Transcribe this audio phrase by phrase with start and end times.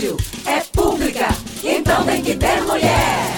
[0.00, 1.28] rádio é pública,
[1.62, 3.36] então tem que ter mulher.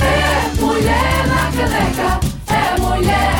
[0.00, 3.31] É mulher na caneca, é mulher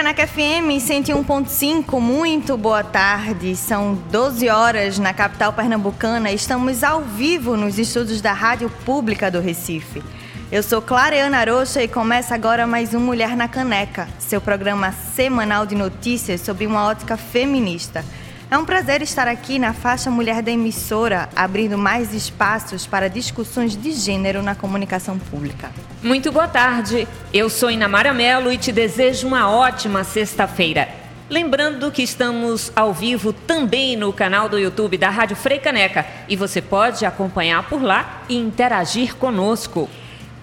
[0.00, 3.54] Frecaneca FM 101.5, muito boa tarde.
[3.54, 6.32] São 12 horas na capital pernambucana.
[6.32, 10.02] Estamos ao vivo nos estúdios da Rádio Pública do Recife.
[10.50, 15.66] Eu sou Clareana Arocha e começa agora mais um Mulher na Caneca, seu programa semanal
[15.66, 18.02] de notícias sobre uma ótica feminista.
[18.50, 23.76] É um prazer estar aqui na faixa Mulher da Emissora, abrindo mais espaços para discussões
[23.76, 25.70] de gênero na comunicação pública.
[26.02, 27.06] Muito boa tarde.
[27.32, 30.88] Eu sou Inamara Melo e te desejo uma ótima sexta-feira.
[31.28, 36.60] Lembrando que estamos ao vivo também no canal do YouTube da Rádio Freicaneca e você
[36.60, 39.88] pode acompanhar por lá e interagir conosco.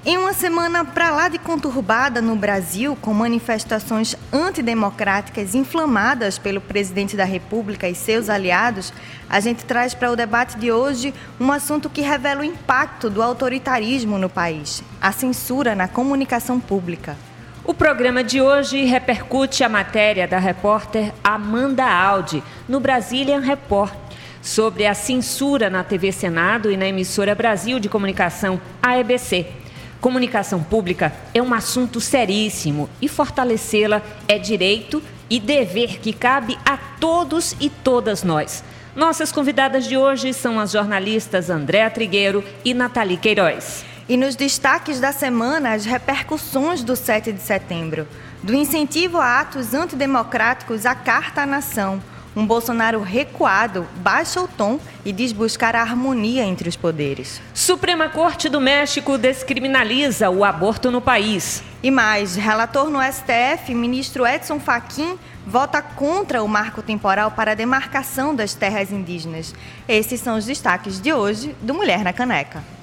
[0.09, 7.17] Em uma semana para lá de conturbada no Brasil, com manifestações antidemocráticas inflamadas pelo presidente
[7.17, 8.93] da República e seus aliados,
[9.29, 13.21] a gente traz para o debate de hoje um assunto que revela o impacto do
[13.21, 17.17] autoritarismo no país: a censura na comunicação pública.
[17.65, 23.93] O programa de hoje repercute a matéria da repórter Amanda Aldi, no Brazilian Report,
[24.41, 29.66] sobre a censura na TV Senado e na emissora Brasil de Comunicação, AEBC
[30.01, 36.77] Comunicação pública é um assunto seríssimo e fortalecê-la é direito e dever que cabe a
[36.77, 38.63] todos e todas nós.
[38.95, 43.85] Nossas convidadas de hoje são as jornalistas Andréa Trigueiro e Nathalie Queiroz.
[44.09, 48.07] E nos destaques da semana, as repercussões do 7 de setembro.
[48.41, 52.01] Do incentivo a atos antidemocráticos à Carta à Nação
[52.37, 57.41] um Bolsonaro recuado baixa o tom e diz buscar a harmonia entre os poderes.
[57.51, 61.63] Suprema Corte do México descriminaliza o aborto no país.
[61.81, 67.55] E mais, relator no STF, ministro Edson Fachin, vota contra o marco temporal para a
[67.55, 69.55] demarcação das terras indígenas.
[69.87, 72.76] Esses são os destaques de hoje do Mulher na Caneca.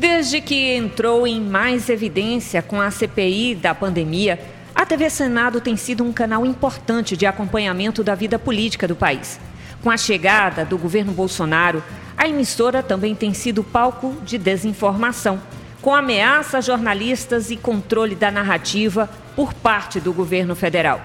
[0.00, 4.40] Desde que entrou em mais evidência com a CPI da pandemia,
[4.74, 9.38] a TV Senado tem sido um canal importante de acompanhamento da vida política do país.
[9.82, 11.84] Com a chegada do governo Bolsonaro,
[12.16, 15.38] a emissora também tem sido palco de desinformação,
[15.82, 19.06] com ameaça a jornalistas e controle da narrativa
[19.36, 21.02] por parte do governo federal.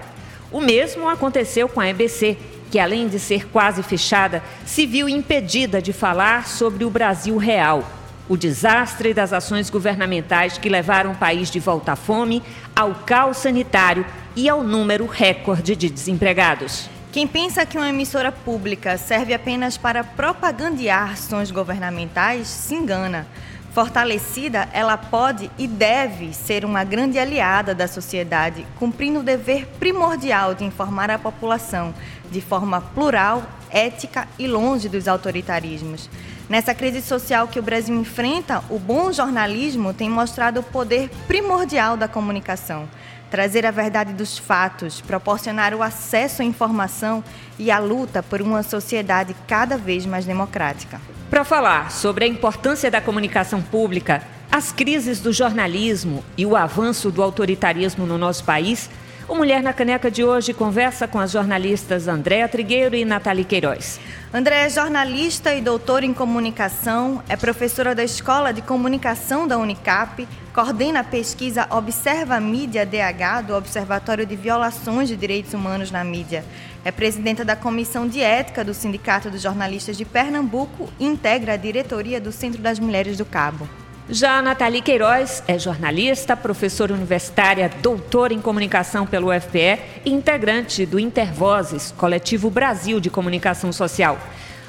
[0.50, 2.38] O mesmo aconteceu com a EBC,
[2.70, 7.95] que além de ser quase fechada, se viu impedida de falar sobre o Brasil real
[8.28, 12.42] o desastre das ações governamentais que levaram o país de volta à fome,
[12.74, 14.04] ao caos sanitário
[14.34, 16.88] e ao número recorde de desempregados.
[17.12, 23.26] Quem pensa que uma emissora pública serve apenas para propagandear ações governamentais se engana.
[23.72, 30.54] Fortalecida, ela pode e deve ser uma grande aliada da sociedade, cumprindo o dever primordial
[30.54, 31.94] de informar a população
[32.30, 36.08] de forma plural, ética e longe dos autoritarismos.
[36.48, 41.96] Nessa crise social que o Brasil enfrenta, o bom jornalismo tem mostrado o poder primordial
[41.96, 42.88] da comunicação.
[43.28, 47.24] Trazer a verdade dos fatos, proporcionar o acesso à informação
[47.58, 51.00] e a luta por uma sociedade cada vez mais democrática.
[51.28, 57.10] Para falar sobre a importância da comunicação pública, as crises do jornalismo e o avanço
[57.10, 58.88] do autoritarismo no nosso país,
[59.28, 63.98] o Mulher na Caneca de hoje conversa com as jornalistas Andréa Trigueiro e Nathalie Queiroz.
[64.32, 70.26] Andréa é jornalista e doutora em comunicação, é professora da Escola de Comunicação da Unicap,
[70.54, 76.44] coordena a pesquisa Observa Mídia DH do Observatório de Violações de Direitos Humanos na Mídia.
[76.84, 81.56] É presidenta da Comissão de Ética do Sindicato dos Jornalistas de Pernambuco e integra a
[81.56, 83.68] diretoria do Centro das Mulheres do Cabo.
[84.08, 90.86] Já a Nathalie Queiroz é jornalista, professora universitária, doutora em comunicação pelo UFPE e integrante
[90.86, 94.16] do Intervozes, Coletivo Brasil de Comunicação Social.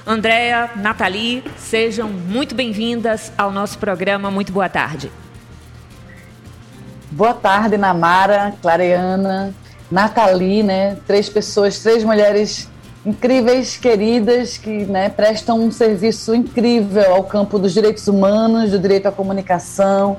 [0.07, 4.31] Andréa, Nathalie, sejam muito bem-vindas ao nosso programa.
[4.31, 5.11] Muito boa tarde.
[7.11, 9.53] Boa tarde, Namara, Clareana,
[9.91, 10.97] Nathalie, né?
[11.05, 12.67] Três pessoas, três mulheres
[13.07, 19.05] incríveis, queridas, que né, prestam um serviço incrível ao campo dos direitos humanos, do direito
[19.07, 20.17] à comunicação,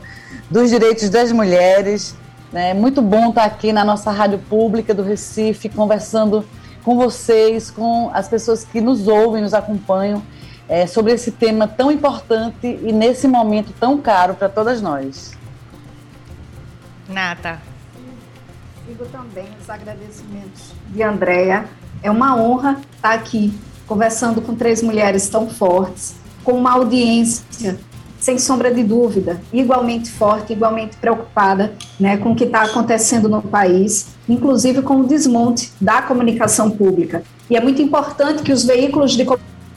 [0.51, 2.17] dos direitos das mulheres.
[2.51, 6.47] É muito bom estar aqui na nossa rádio pública do Recife, conversando
[6.83, 10.23] com vocês, com as pessoas que nos ouvem, nos acompanham,
[10.67, 15.37] é, sobre esse tema tão importante e nesse momento tão caro para todas nós.
[17.07, 17.61] Nata.
[18.87, 21.67] Sigo também os agradecimentos de Andréia.
[22.03, 23.53] É uma honra estar aqui
[23.87, 26.15] conversando com três mulheres tão fortes,
[26.45, 27.79] com uma audiência,
[28.21, 33.41] sem sombra de dúvida, igualmente forte, igualmente preocupada né, com o que está acontecendo no
[33.41, 37.23] país, inclusive com o desmonte da comunicação pública.
[37.49, 39.27] E é muito importante que os veículos de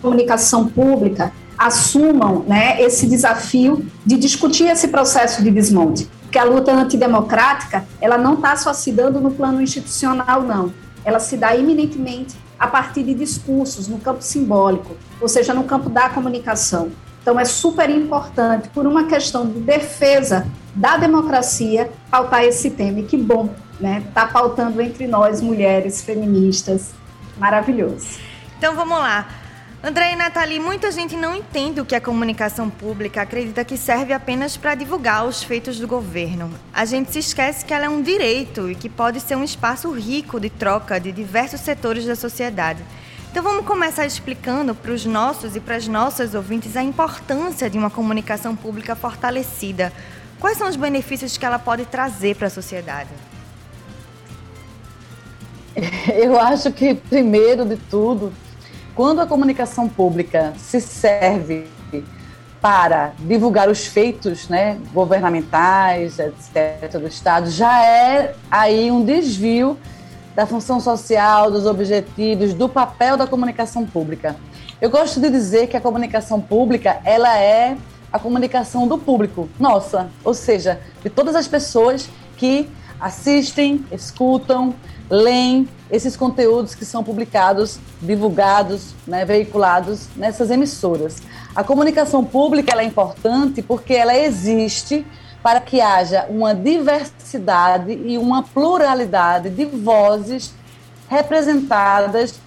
[0.02, 6.10] comunicação pública assumam né, esse desafio de discutir esse processo de desmonte.
[6.24, 10.74] Porque a luta antidemocrática, ela não está só se dando no plano institucional, não.
[11.04, 15.90] Ela se dá eminentemente a partir de discursos, no campo simbólico, ou seja, no campo
[15.90, 16.92] da comunicação.
[17.22, 23.00] Então, é super importante, por uma questão de defesa da democracia, pautar esse tema.
[23.00, 23.50] E que bom,
[23.80, 24.04] né?
[24.08, 26.92] Está pautando entre nós, mulheres feministas.
[27.38, 28.20] Maravilhoso.
[28.58, 29.28] Então, vamos lá.
[29.84, 34.14] André e Nathalie, muita gente não entende o que é comunicação pública, acredita que serve
[34.14, 36.54] apenas para divulgar os feitos do governo.
[36.72, 39.90] A gente se esquece que ela é um direito e que pode ser um espaço
[39.92, 42.84] rico de troca de diversos setores da sociedade.
[43.32, 47.80] Então vamos começar explicando para os nossos e para as nossas ouvintes a importância de
[47.80, 49.92] uma comunicação pública fortalecida.
[50.40, 53.10] Quais são os benefícios que ela pode trazer para a sociedade?
[56.16, 58.32] Eu acho que, primeiro de tudo,
[58.96, 61.68] quando a comunicação pública se serve
[62.62, 69.78] para divulgar os feitos né, governamentais, etc., do Estado, já é aí um desvio
[70.36, 74.36] da função social, dos objetivos, do papel da comunicação pública.
[74.80, 77.76] Eu gosto de dizer que a comunicação pública ela é
[78.12, 84.76] a comunicação do público, nossa, ou seja, de todas as pessoas que assistem, escutam,
[85.12, 91.18] leem esses conteúdos que são publicados, divulgados, né, veiculados nessas emissoras.
[91.54, 95.06] A comunicação pública é importante porque ela existe
[95.44, 100.54] para que haja uma diversidade e uma pluralidade de vozes
[101.10, 102.40] representadas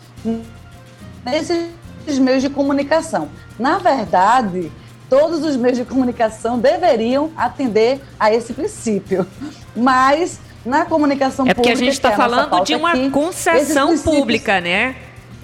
[1.23, 3.29] nesses meios de comunicação.
[3.59, 4.73] Na verdade,
[5.11, 9.27] todos os meios de comunicação deveriam atender a esse princípio,
[9.77, 11.51] mas na comunicação pública.
[11.51, 14.97] É porque a gente está falando de uma aqui, concessão pública, né?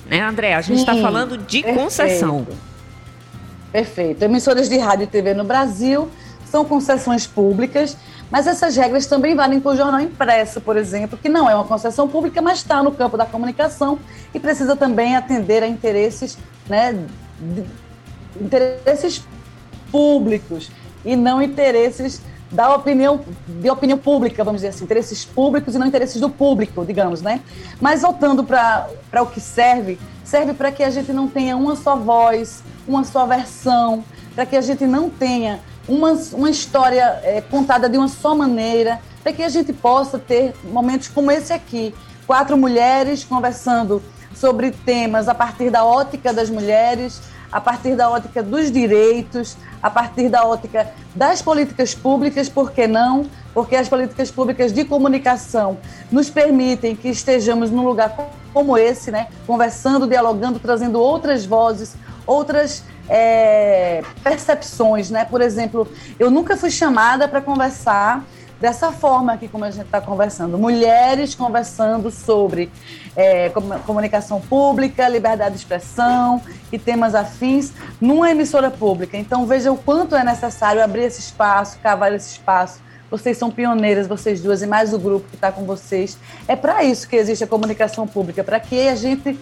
[0.06, 0.54] Né, André?
[0.54, 1.82] A gente está falando de perfeito.
[1.82, 2.46] concessão.
[3.70, 4.22] Perfeito.
[4.22, 6.10] Emissoras de rádio e TV no Brasil
[6.44, 7.96] são concessões públicas,
[8.28, 11.64] mas essas regras também valem para o jornal impresso, por exemplo, que não é uma
[11.64, 14.00] concessão pública, mas está no campo da comunicação
[14.34, 16.36] e precisa também atender a interesses,
[16.68, 16.98] né,
[18.40, 19.22] interesses
[19.92, 20.70] públicos
[21.04, 25.86] e não interesses da opinião, de opinião pública, vamos dizer assim, interesses públicos e não
[25.86, 27.40] interesses do público, digamos, né?
[27.80, 28.88] Mas voltando para
[29.22, 33.24] o que serve, serve para que a gente não tenha uma só voz, uma só
[33.24, 34.04] versão,
[34.34, 39.00] para que a gente não tenha uma, uma história é, contada de uma só maneira,
[39.22, 41.94] para que a gente possa ter momentos como esse aqui,
[42.26, 44.02] quatro mulheres conversando
[44.34, 47.20] sobre temas a partir da ótica das mulheres,
[47.52, 52.86] a partir da ótica dos direitos, a partir da ótica das políticas públicas, por que
[52.86, 53.26] não?
[53.52, 55.78] Porque as políticas públicas de comunicação
[56.10, 58.14] nos permitem que estejamos num lugar
[58.52, 59.28] como esse, né?
[59.46, 65.10] conversando, dialogando, trazendo outras vozes, outras é, percepções.
[65.10, 65.24] Né?
[65.24, 65.88] Por exemplo,
[66.18, 68.24] eu nunca fui chamada para conversar
[68.60, 70.58] dessa forma aqui como a gente está conversando.
[70.58, 72.70] Mulheres conversando sobre
[73.16, 73.50] é,
[73.86, 79.16] comunicação pública, liberdade de expressão e temas afins numa emissora pública.
[79.16, 82.80] Então veja o quanto é necessário abrir esse espaço, cavar esse espaço.
[83.10, 86.16] Vocês são pioneiras, vocês duas, e mais o grupo que está com vocês.
[86.46, 89.36] É para isso que existe a comunicação pública, para que a gente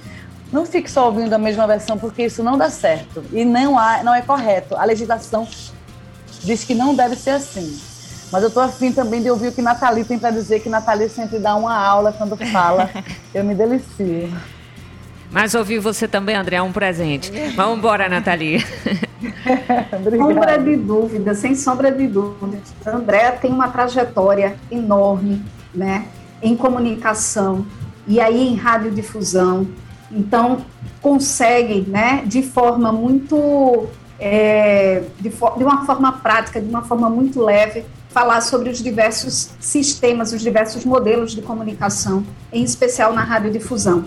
[0.51, 4.03] não fique só ouvindo a mesma versão, porque isso não dá certo e não, há,
[4.03, 4.75] não é correto.
[4.75, 5.47] A legislação
[6.43, 7.79] diz que não deve ser assim.
[8.31, 11.09] Mas eu estou afim também de ouvir o que Nathalie tem para dizer, que Nathalie
[11.09, 12.91] sempre dá uma aula quando fala.
[13.33, 14.31] eu me delicio.
[15.31, 17.31] Mas ouvir você também, André, é um presente.
[17.55, 18.65] Vamos embora, Nathalie.
[20.17, 22.59] sombra de dúvida, sem sombra de dúvida.
[22.87, 25.45] André tem uma trajetória enorme,
[25.75, 26.07] né,
[26.43, 27.67] em comunicação
[28.07, 29.67] e aí em radiodifusão.
[30.11, 30.65] Então,
[31.03, 33.87] consegue, né, de forma muito,
[34.19, 39.51] é, de, de uma forma prática, de uma forma muito leve, falar sobre os diversos
[39.61, 44.05] sistemas, os diversos modelos de comunicação, em especial na radiodifusão.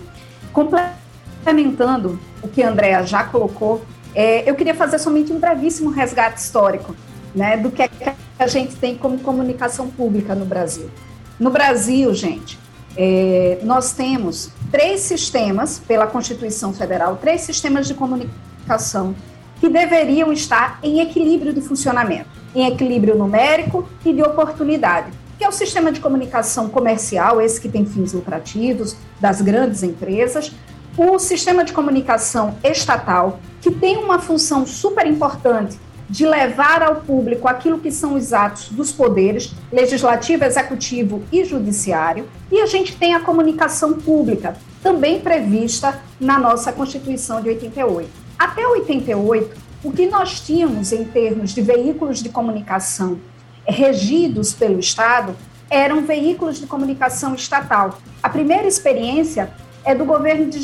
[0.52, 6.40] Complementando o que a Andrea já colocou, é, eu queria fazer somente um brevíssimo resgate
[6.40, 6.94] histórico
[7.34, 10.90] né, do que, é a gente tem como comunicação pública no Brasil.
[11.38, 12.58] No Brasil, gente,
[12.96, 19.14] é, nós temos três sistemas, pela Constituição Federal, três sistemas de comunicação
[19.60, 25.10] que deveriam estar em equilíbrio de funcionamento em equilíbrio numérico e de oportunidade.
[25.38, 30.52] Que é o sistema de comunicação comercial, esse que tem fins lucrativos, das grandes empresas,
[30.96, 35.78] o sistema de comunicação estatal, que tem uma função super importante
[36.08, 42.28] de levar ao público aquilo que são os atos dos poderes legislativo, executivo e judiciário,
[42.50, 48.10] e a gente tem a comunicação pública, também prevista na nossa Constituição de 88.
[48.38, 53.18] Até 88, o que nós tínhamos em termos de veículos de comunicação
[53.66, 55.34] regidos pelo Estado
[55.68, 57.98] eram veículos de comunicação estatal.
[58.22, 59.50] A primeira experiência
[59.84, 60.60] é do governo de,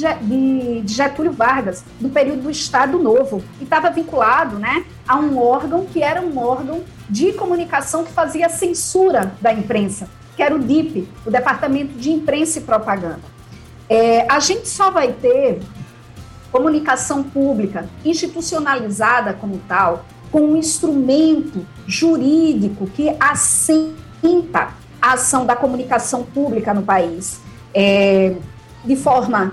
[0.87, 6.03] Getúlio Vargas, do período do Estado Novo, e estava vinculado né, a um órgão que
[6.03, 11.31] era um órgão de comunicação que fazia censura da imprensa, que era o DIP, o
[11.31, 13.21] Departamento de Imprensa e Propaganda.
[13.89, 15.61] É, a gente só vai ter
[16.51, 26.25] comunicação pública institucionalizada como tal, com um instrumento jurídico que assenta a ação da comunicação
[26.25, 27.41] pública no país.
[27.75, 28.35] É,
[28.85, 29.53] de forma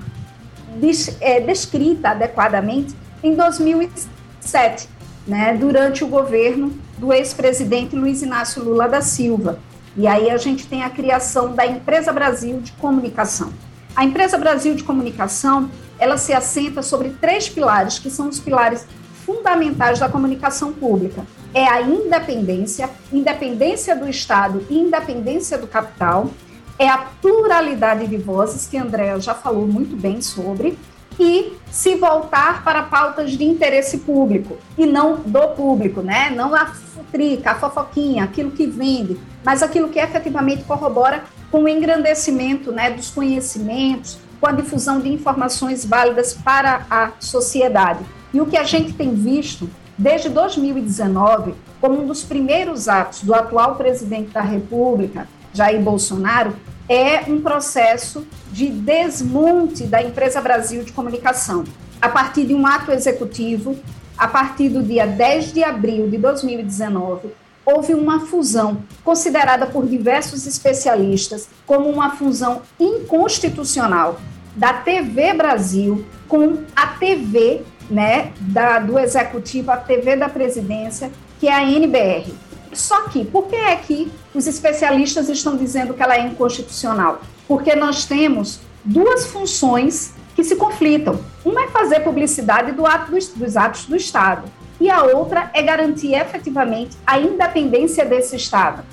[0.78, 4.90] des, é, descrita adequadamente em 2007,
[5.28, 9.60] né, durante o governo do ex-presidente Luiz Inácio Lula da Silva.
[9.98, 13.52] E aí a gente tem a criação da Empresa Brasil de Comunicação.
[13.96, 18.86] A Empresa Brasil de Comunicação, ela se assenta sobre três pilares, que são os pilares
[19.26, 21.26] fundamentais da comunicação pública.
[21.54, 26.30] É a independência, independência do Estado e independência do capital,
[26.78, 30.78] é a pluralidade de vozes, que Andréa já falou muito bem sobre,
[31.20, 36.30] e se voltar para pautas de interesse público e não do público, né?
[36.30, 41.70] Não a futrica, a fofoquinha, aquilo que vende, mas aquilo que efetivamente corrobora com o
[41.70, 48.04] engrandecimento né, dos conhecimentos, com a difusão de informações válidas para a sociedade.
[48.34, 53.34] E o que a gente tem visto desde 2019, como um dos primeiros atos do
[53.34, 56.54] atual presidente da República, Jair Bolsonaro,
[56.88, 61.64] é um processo de desmonte da empresa Brasil de Comunicação.
[62.02, 63.76] A partir de um ato executivo,
[64.18, 67.30] a partir do dia 10 de abril de 2019,
[67.66, 74.20] houve uma fusão considerada por diversos especialistas como uma fusão inconstitucional
[74.56, 81.48] da TV Brasil com a TV né, da, do executivo, a TV da presidência, que
[81.48, 82.34] é a NBR.
[82.76, 87.22] Só que, por que é que os especialistas estão dizendo que ela é inconstitucional?
[87.48, 91.20] Porque nós temos duas funções que se conflitam.
[91.44, 94.44] Uma é fazer publicidade do ato dos, dos atos do Estado,
[94.80, 98.84] e a outra é garantir efetivamente a independência desse Estado.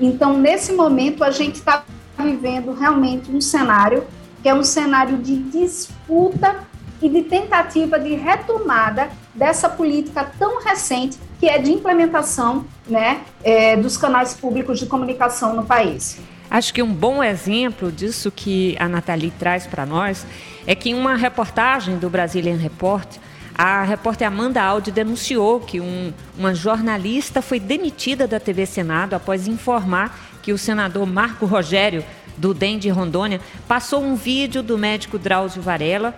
[0.00, 1.84] Então, nesse momento, a gente está
[2.18, 4.04] vivendo realmente um cenário
[4.42, 6.65] que é um cenário de disputa
[7.00, 13.76] e de tentativa de retomada dessa política tão recente que é de implementação né, é,
[13.76, 16.18] dos canais públicos de comunicação no país.
[16.50, 20.24] Acho que um bom exemplo disso que a Nathalie traz para nós
[20.66, 23.06] é que em uma reportagem do Brazilian Report,
[23.54, 29.48] a repórter Amanda Aldi denunciou que um, uma jornalista foi demitida da TV Senado após
[29.48, 32.04] informar que o senador Marco Rogério,
[32.36, 36.14] do DEM de Rondônia, passou um vídeo do médico Drauzio Varela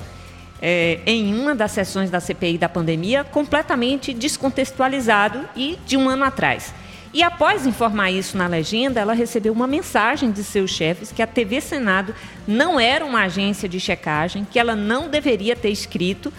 [0.60, 6.24] é, em uma das sessões da CPI da pandemia completamente descontextualizado e de um ano
[6.24, 6.74] atrás.
[7.12, 11.26] E após informar isso na legenda, ela recebeu uma mensagem de seus chefes que a
[11.26, 12.14] TV Senado
[12.46, 16.32] não era uma agência de checagem, que ela não deveria ter escrito,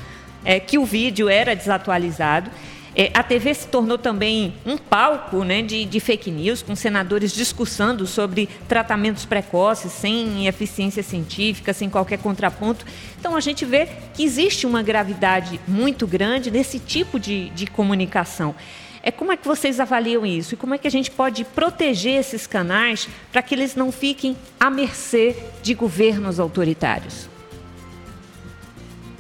[0.46, 2.52] é, que o vídeo era desatualizado
[3.00, 7.32] é, a TV se tornou também um palco né, de, de, fake news, com senadores
[7.32, 12.86] discursando sobre tratamentos precoces, sem eficiência científica, sem qualquer contraponto.
[13.18, 18.54] Então, a gente vê que existe uma gravidade muito grande nesse tipo de, de comunicação.
[19.02, 20.56] É, como é que vocês avaliam isso?
[20.56, 24.36] E como é que a gente pode proteger esses canais para que eles não fiquem
[24.60, 27.30] à mercê de governos autoritários?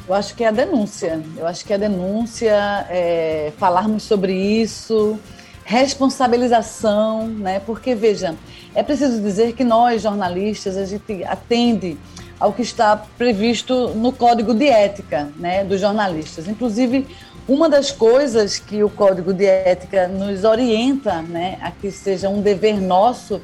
[0.09, 1.21] Eu acho que é a denúncia.
[1.37, 5.19] Eu acho que é a denúncia, é, falarmos sobre isso,
[5.63, 7.59] responsabilização, né?
[7.59, 8.35] Porque, veja,
[8.73, 11.95] é preciso dizer que nós, jornalistas, a gente atende
[12.39, 16.47] ao que está previsto no Código de Ética né, dos jornalistas.
[16.47, 17.05] Inclusive,
[17.47, 22.41] uma das coisas que o Código de Ética nos orienta né, a que seja um
[22.41, 23.39] dever nosso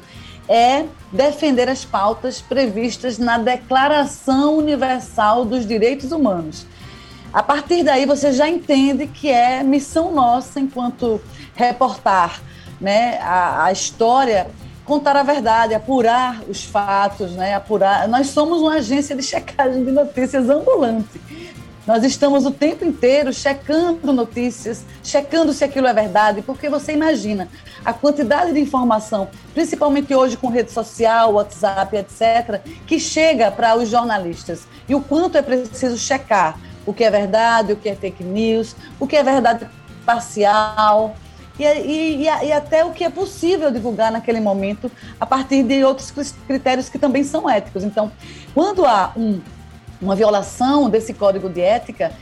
[0.48, 6.66] é defender as pautas previstas na Declaração Universal dos Direitos Humanos.
[7.32, 11.20] A partir daí, você já entende que é missão nossa, enquanto
[11.54, 12.40] reportar
[12.80, 14.48] né, a, a história,
[14.84, 18.08] contar a verdade, apurar os fatos, né, apurar.
[18.08, 21.20] Nós somos uma agência de checagem de notícias ambulante.
[21.86, 27.48] Nós estamos o tempo inteiro checando notícias, checando se aquilo é verdade, porque você imagina
[27.84, 33.88] a quantidade de informação, principalmente hoje com rede social, WhatsApp, etc., que chega para os
[33.88, 38.24] jornalistas e o quanto é preciso checar o que é verdade, o que é fake
[38.24, 39.68] news, o que é verdade
[40.04, 41.14] parcial.
[41.58, 46.12] E, e, e, até o que é possível divulgar naquele momento a partir de outros
[46.46, 47.82] critérios que também são éticos.
[47.82, 48.12] Então,
[48.52, 49.40] quando há um
[50.00, 52.12] uma violação desse código de ética,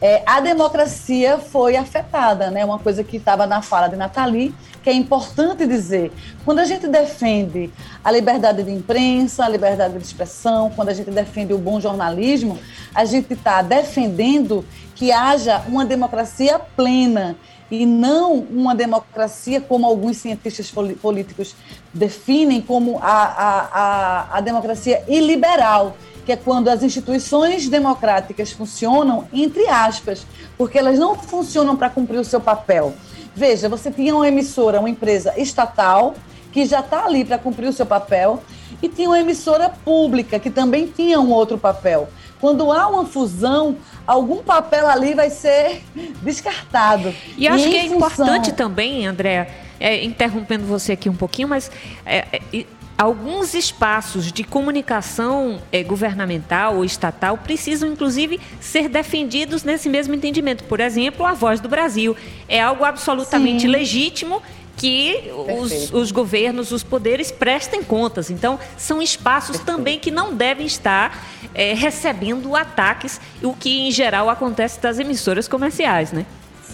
[0.00, 2.64] é, a democracia foi afetada, né?
[2.64, 6.10] Uma coisa que estava na fala de Nathalie, que é importante dizer.
[6.44, 7.70] Quando a gente defende
[8.02, 12.58] a liberdade de imprensa, a liberdade de expressão, quando a gente defende o bom jornalismo,
[12.92, 14.64] a gente está defendendo
[14.96, 17.36] que haja uma democracia plena
[17.70, 20.70] e não uma democracia como alguns cientistas
[21.00, 21.54] políticos
[21.94, 29.26] definem como a, a, a, a democracia iliberal que é quando as instituições democráticas funcionam,
[29.32, 30.26] entre aspas,
[30.56, 32.94] porque elas não funcionam para cumprir o seu papel.
[33.34, 36.14] Veja, você tinha uma emissora, uma empresa estatal,
[36.52, 38.42] que já está ali para cumprir o seu papel,
[38.82, 42.08] e tinha uma emissora pública, que também tinha um outro papel.
[42.40, 43.76] Quando há uma fusão,
[44.06, 45.82] algum papel ali vai ser
[46.22, 47.14] descartado.
[47.38, 47.96] E acho e que é função...
[47.96, 49.48] importante também, André,
[49.78, 51.70] é, interrompendo você aqui um pouquinho, mas
[52.04, 59.88] é, é, alguns espaços de comunicação eh, governamental ou estatal precisam, inclusive, ser defendidos nesse
[59.88, 60.64] mesmo entendimento.
[60.64, 62.16] Por exemplo, a voz do Brasil.
[62.48, 63.68] É algo absolutamente Sim.
[63.68, 64.42] legítimo
[64.76, 65.30] que
[65.60, 68.30] os, os, governos, os poderes prestem contas.
[68.30, 69.76] Então, são espaços Perfeito.
[69.76, 75.46] também que não devem estar eh, recebendo ataques, o que em geral acontece das emissoras
[75.46, 76.24] comerciais, né?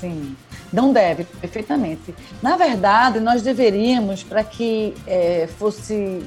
[0.01, 0.37] Sim.
[0.73, 2.15] Não deve, perfeitamente.
[2.43, 6.23] Na verdade, nós deveríamos, para que é, fosse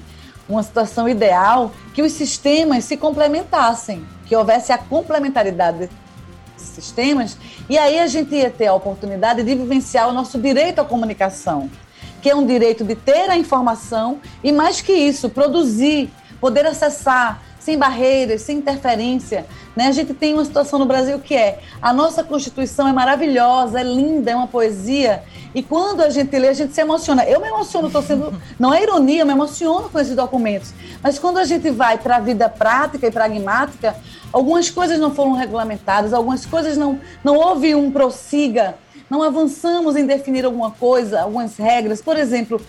[0.50, 5.90] uma situação ideal, que os sistemas se complementassem, que houvesse a complementaridade
[6.58, 7.38] desses sistemas,
[7.70, 11.70] e aí a gente ia ter a oportunidade de vivenciar o nosso direito à comunicação,
[12.22, 17.42] que é um direito de ter a informação e, mais que isso, produzir, poder acessar
[17.60, 19.46] sem barreiras, sem interferência.
[19.76, 19.88] Né?
[19.88, 23.84] A gente tem uma situação no Brasil que é a nossa Constituição é maravilhosa, é
[23.84, 25.24] linda, é uma poesia.
[25.54, 27.26] E quando a gente lê, a gente se emociona.
[27.26, 28.34] Eu me emociono, estou sendo.
[28.60, 30.74] Não é ironia, eu me emociono com esses documentos.
[31.04, 33.96] Mas quando a gente vai para a vida prática e pragmática,
[34.32, 38.76] algumas coisas não foram regulamentadas, algumas coisas não, não houve um prossiga
[39.12, 42.02] não avançamos em definir alguma coisa, algumas regras.
[42.02, 42.62] Por exemplo,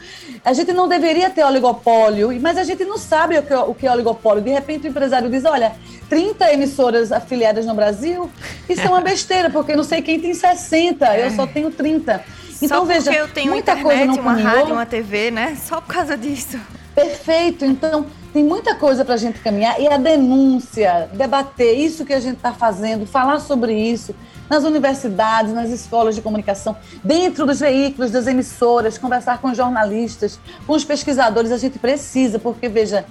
[0.44, 3.72] a gente não deveria ter oligopólio, mas a gente não sabe o que, é, o
[3.72, 4.42] que é oligopólio.
[4.42, 5.70] De repente o empresário diz: olha,
[6.08, 8.28] 30 emissoras afiliadas no Brasil,
[8.68, 12.24] isso é uma besteira, porque não sei quem tem 60, eu só tenho 30.
[12.60, 14.52] Então, só veja, eu tenho muita internet, coisa não uma caminhou.
[14.52, 15.56] rádio, uma TV, né?
[15.64, 16.58] Só por causa disso.
[16.94, 17.64] Perfeito.
[17.64, 19.80] Então, tem muita coisa para a gente caminhar.
[19.80, 24.14] E a denúncia, debater isso que a gente está fazendo, falar sobre isso
[24.48, 30.74] nas universidades, nas escolas de comunicação, dentro dos veículos, das emissoras, conversar com jornalistas, com
[30.74, 33.06] os pesquisadores, a gente precisa, porque, veja,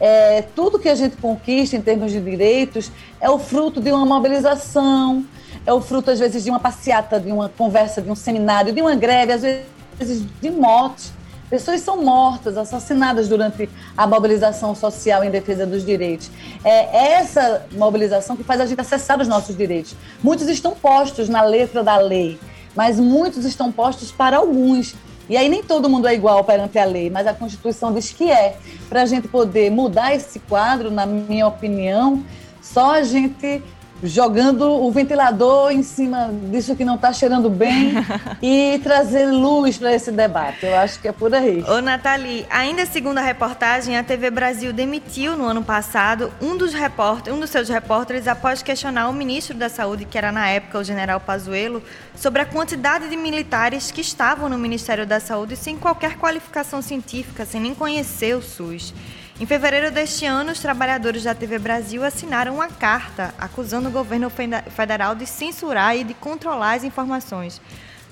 [0.00, 2.90] é, tudo que a gente conquista em termos de direitos
[3.20, 5.24] é o fruto de uma mobilização,
[5.64, 8.80] é o fruto, às vezes, de uma passeata, de uma conversa, de um seminário, de
[8.80, 11.15] uma greve, às vezes de morte.
[11.48, 16.30] Pessoas são mortas, assassinadas durante a mobilização social em defesa dos direitos.
[16.64, 19.94] É essa mobilização que faz a gente acessar os nossos direitos.
[20.22, 22.38] Muitos estão postos na letra da lei,
[22.74, 24.94] mas muitos estão postos para alguns.
[25.28, 28.30] E aí nem todo mundo é igual perante a lei, mas a Constituição diz que
[28.30, 28.56] é.
[28.88, 32.24] Para a gente poder mudar esse quadro, na minha opinião,
[32.60, 33.62] só a gente
[34.02, 37.94] jogando o ventilador em cima disso que não está cheirando bem
[38.42, 40.66] e trazer luz para esse debate.
[40.66, 41.62] Eu acho que é por aí.
[41.62, 46.74] Ô, Nathalie, ainda segundo a reportagem, a TV Brasil demitiu no ano passado um dos
[46.74, 50.78] repórteres, um dos seus repórteres após questionar o ministro da Saúde, que era na época
[50.78, 51.82] o general Pazuello,
[52.14, 57.44] sobre a quantidade de militares que estavam no Ministério da Saúde sem qualquer qualificação científica,
[57.44, 58.94] sem nem conhecer o SUS.
[59.38, 64.30] Em fevereiro deste ano, os trabalhadores da TV Brasil assinaram uma carta acusando o governo
[64.70, 67.60] federal de censurar e de controlar as informações.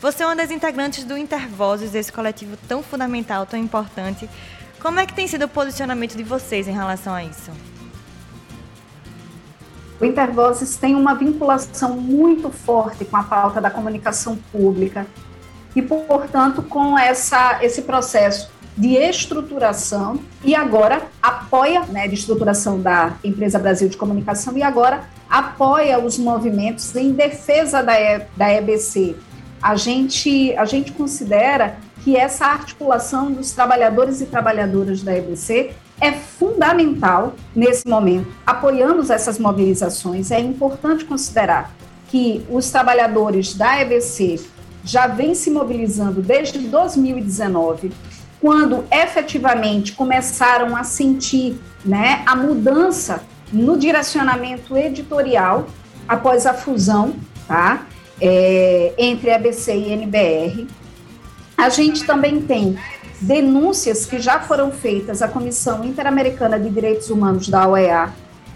[0.03, 4.29] Você é uma das integrantes do Intervozes, esse coletivo tão fundamental, tão importante.
[4.79, 7.51] Como é que tem sido o posicionamento de vocês em relação a isso?
[9.99, 15.07] O Intervozes tem uma vinculação muito forte com a pauta da comunicação pública
[15.75, 23.15] e, portanto, com essa, esse processo de estruturação e agora apoia, né, de estruturação da
[23.23, 29.15] Empresa Brasil de Comunicação e agora apoia os movimentos em defesa da, e, da EBC.
[29.63, 36.13] A gente, a gente considera que essa articulação dos trabalhadores e trabalhadoras da EBC é
[36.13, 38.29] fundamental nesse momento.
[38.45, 40.31] Apoiamos essas mobilizações.
[40.31, 41.75] É importante considerar
[42.09, 44.41] que os trabalhadores da EBC
[44.85, 47.91] já vêm se mobilizando desde 2019,
[48.45, 55.67] quando efetivamente começaram a sentir né, a mudança no direcionamento editorial
[56.07, 57.15] após a fusão
[57.49, 57.87] tá,
[58.21, 60.67] é, entre EBC e NBR.
[61.57, 62.79] A gente também tem
[63.19, 68.13] denúncias que já foram feitas à Comissão Interamericana de Direitos Humanos da OEA.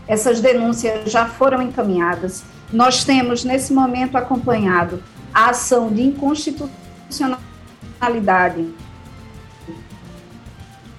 [0.06, 2.44] Essas denúncias já foram encaminhadas.
[2.70, 8.68] Nós temos, nesse momento, acompanhado a ação de inconstitucionalidade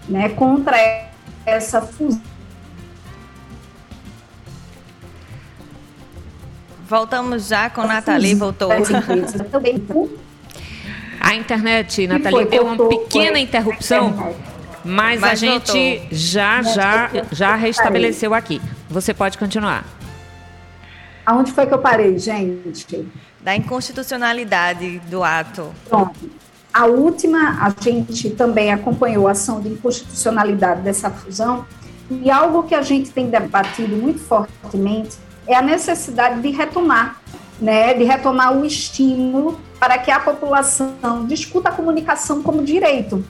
[0.09, 0.75] né, contra
[1.45, 2.21] essa fusão.
[6.87, 8.69] Voltamos já com Nathalie, voltou.
[9.51, 9.75] Também
[11.21, 14.35] a internet, Nathalie, deu uma pequena interrupção,
[14.83, 16.07] mas, mas a gente voltou.
[16.11, 18.59] já, já, já restabeleceu aqui.
[18.89, 19.85] Você pode continuar.
[21.23, 23.07] Aonde foi que eu parei, gente?
[23.39, 25.71] Da inconstitucionalidade do ato.
[25.87, 26.38] Pronto.
[26.73, 31.65] A última, a gente também acompanhou a ação de inconstitucionalidade dessa fusão,
[32.10, 37.21] e algo que a gente tem debatido muito fortemente é a necessidade de retomar,
[37.60, 43.23] né, de retomar o estímulo para que a população discuta a comunicação como direito.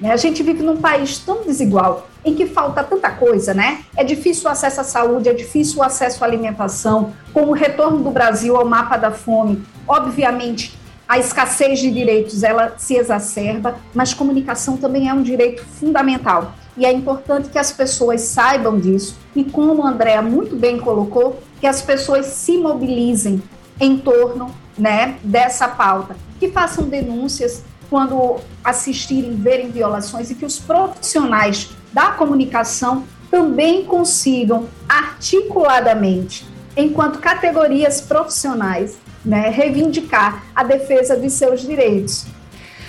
[0.00, 0.12] Né?
[0.12, 3.80] A gente vive num país tão desigual, em que falta tanta coisa, né?
[3.96, 8.02] É difícil o acesso à saúde, é difícil o acesso à alimentação, com o retorno
[8.02, 9.62] do Brasil ao mapa da fome.
[9.86, 10.78] Obviamente,
[11.10, 16.54] a escassez de direitos ela se exacerba, mas comunicação também é um direito fundamental.
[16.76, 21.42] E é importante que as pessoas saibam disso e, como a Andrea muito bem colocou,
[21.58, 23.42] que as pessoas se mobilizem
[23.80, 30.60] em torno né, dessa pauta, que façam denúncias quando assistirem, verem violações e que os
[30.60, 36.46] profissionais da comunicação também consigam articuladamente,
[36.76, 42.26] enquanto categorias profissionais, né, reivindicar a defesa de seus direitos.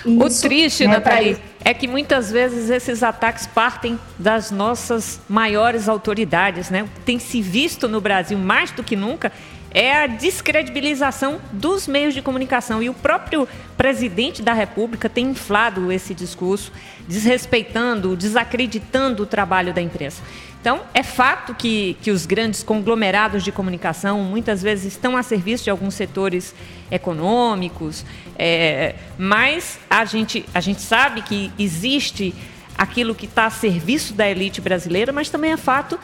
[0.04, 5.88] Isso, o triste, né, Nathalie, é que muitas vezes esses ataques partem das nossas maiores
[5.88, 6.88] autoridades, né?
[7.04, 9.30] Tem se visto no Brasil mais do que nunca
[9.74, 12.82] é a descredibilização dos meios de comunicação.
[12.82, 16.70] E o próprio presidente da República tem inflado esse discurso,
[17.08, 20.22] desrespeitando, desacreditando o trabalho da imprensa.
[20.62, 25.64] Então, é fato que, que os grandes conglomerados de comunicação muitas vezes estão a serviço
[25.64, 26.54] de alguns setores
[26.88, 28.06] econômicos,
[28.38, 32.32] é, mas a gente, a gente sabe que existe
[32.78, 35.98] aquilo que está a serviço da elite brasileira, mas também é fato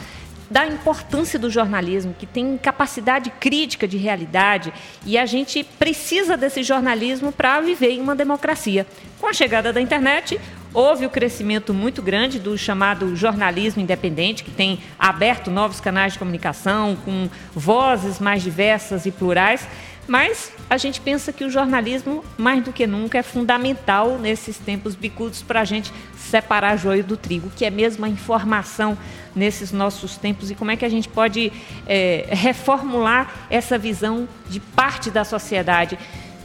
[0.51, 4.73] da importância do jornalismo, que tem capacidade crítica de realidade,
[5.05, 8.87] e a gente precisa desse jornalismo para viver em uma democracia.
[9.21, 10.41] Com a chegada da internet,
[10.73, 16.13] houve o um crescimento muito grande do chamado jornalismo independente, que tem aberto novos canais
[16.15, 19.67] de comunicação, com vozes mais diversas e plurais.
[20.09, 24.95] Mas a gente pensa que o jornalismo, mais do que nunca, é fundamental nesses tempos
[24.95, 28.97] bicudos para a gente separar joio do trigo, que é mesmo a informação
[29.37, 31.53] nesses nossos tempos e como é que a gente pode
[31.87, 35.99] é, reformular essa visão de parte da sociedade.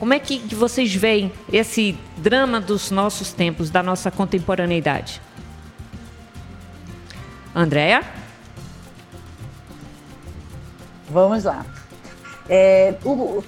[0.04, 5.22] Como é que vocês veem esse drama dos nossos tempos, da nossa contemporaneidade?
[7.56, 8.04] Andréa?
[11.10, 11.66] Vamos lá.
[12.50, 13.42] É, o,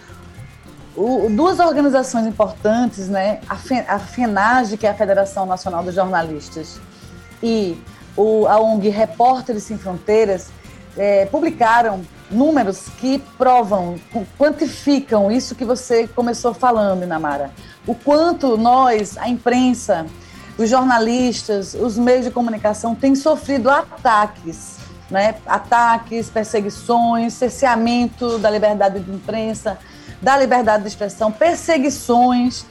[0.95, 6.79] o, duas organizações importantes, né, a FENAGE, que é a Federação Nacional dos Jornalistas,
[7.43, 7.77] e
[8.15, 10.51] o, a ONG Repórteres Sem Fronteiras,
[10.95, 13.99] é, publicaram números que provam,
[14.37, 17.51] quantificam isso que você começou falando, Namara.
[17.85, 20.05] O quanto nós, a imprensa,
[20.57, 24.77] os jornalistas, os meios de comunicação têm sofrido ataques,
[25.09, 25.35] né?
[25.45, 29.77] ataques, perseguições, cerceamento da liberdade de imprensa,
[30.21, 32.65] da liberdade de expressão, perseguições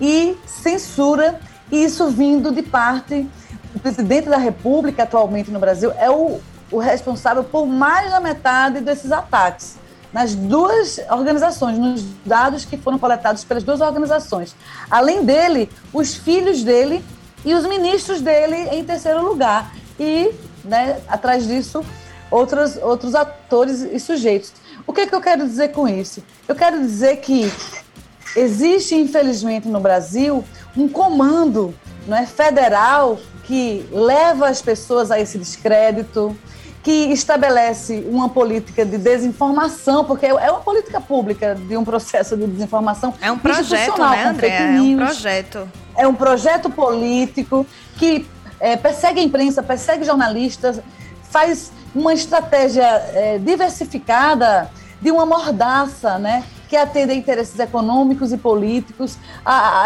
[0.00, 3.28] e censura, e isso vindo de parte
[3.74, 8.80] o presidente da República atualmente no Brasil é o, o responsável por mais da metade
[8.80, 9.78] desses ataques
[10.12, 14.54] nas duas organizações, nos dados que foram coletados pelas duas organizações.
[14.90, 17.04] Além dele, os filhos dele
[17.44, 19.72] e os ministros dele em terceiro lugar.
[19.98, 20.32] E,
[20.64, 21.84] né, atrás disso,
[22.30, 24.52] outros, outros atores e sujeitos.
[24.86, 26.22] O que, é que eu quero dizer com isso?
[26.48, 27.50] Eu quero dizer que
[28.34, 30.44] existe, infelizmente, no Brasil,
[30.76, 31.74] um comando
[32.06, 36.36] não é, federal que leva as pessoas a esse descrédito,
[36.82, 42.46] que estabelece uma política de desinformação, porque é uma política pública de um processo de
[42.46, 43.12] desinformação.
[43.20, 44.48] É um projeto, né, André?
[44.48, 45.68] É um projeto.
[45.96, 47.66] É um projeto político
[47.98, 48.26] que
[48.58, 50.80] é, persegue a imprensa, persegue jornalistas,
[51.30, 54.70] faz uma estratégia é, diversificada
[55.02, 56.44] de uma mordaça, né?
[56.68, 59.18] que atende a interesses econômicos e políticos.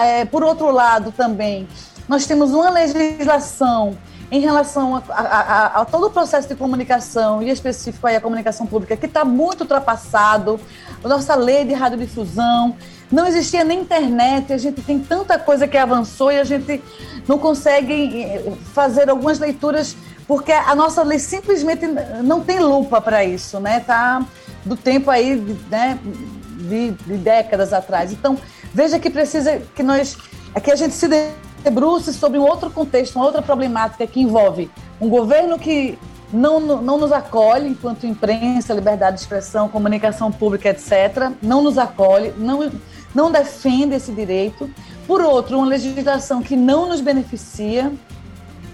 [0.03, 1.67] é, por outro lado, também,
[2.07, 3.97] nós temos uma legislação
[4.31, 8.67] em relação a, a, a, todo o processo de comunicação, e específico aí a comunicação
[8.67, 10.59] pública, que está muito ultrapassado,
[11.03, 12.77] a nossa lei de radiodifusão,
[13.13, 16.83] não existia nem internet, a gente tem tanta coisa que avançou e a gente
[17.29, 21.87] não consegue eh, fazer algumas leituras porque a nossa lei simplesmente
[22.23, 23.81] não tem lupa para isso, né?
[23.81, 24.25] Tá
[24.65, 25.37] do tempo aí,
[25.71, 28.13] né, de, de, décadas atrás.
[28.13, 28.39] Então,
[28.73, 30.17] veja que precisa que nós,
[30.55, 31.07] aqui a gente se
[31.65, 35.99] debruce sobre um outro contexto, uma outra problemática que envolve um governo que
[36.33, 41.33] não, não nos acolhe enquanto imprensa, liberdade de expressão, comunicação pública, etc.
[41.43, 42.71] Não nos acolhe, não,
[43.15, 44.69] não defende esse direito.
[45.07, 47.93] Por outro, uma legislação que não nos beneficia,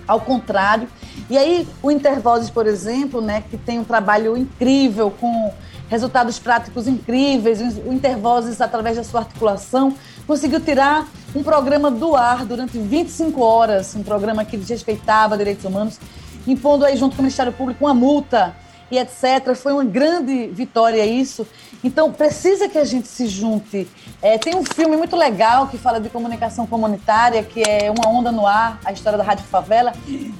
[0.06, 0.88] ao contrário.
[1.28, 5.52] E aí, o Intervozes, por exemplo, né, que tem um trabalho incrível, com
[5.88, 9.94] resultados práticos incríveis, o Intervozes, através da sua articulação,
[10.30, 15.98] conseguiu tirar um programa do ar durante 25 horas, um programa que desrespeitava direitos humanos,
[16.46, 18.54] impondo aí junto com o Ministério Público uma multa
[18.92, 19.56] e etc.
[19.56, 21.44] Foi uma grande vitória isso.
[21.82, 23.88] Então, precisa que a gente se junte.
[24.22, 28.30] É, tem um filme muito legal que fala de comunicação comunitária, que é Uma Onda
[28.30, 29.92] no Ar, a história da Rádio Favela,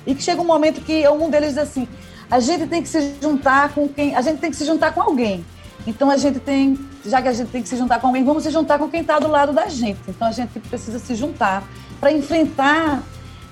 [0.06, 1.88] e que chega um momento que um deles diz assim,
[2.30, 4.14] a gente tem que se juntar com quem...
[4.14, 5.44] A gente tem que se juntar com alguém.
[5.86, 8.42] Então a gente tem, já que a gente tem que se juntar com alguém, vamos
[8.42, 10.00] se juntar com quem está do lado da gente.
[10.08, 11.64] Então a gente precisa se juntar
[11.98, 13.02] para enfrentar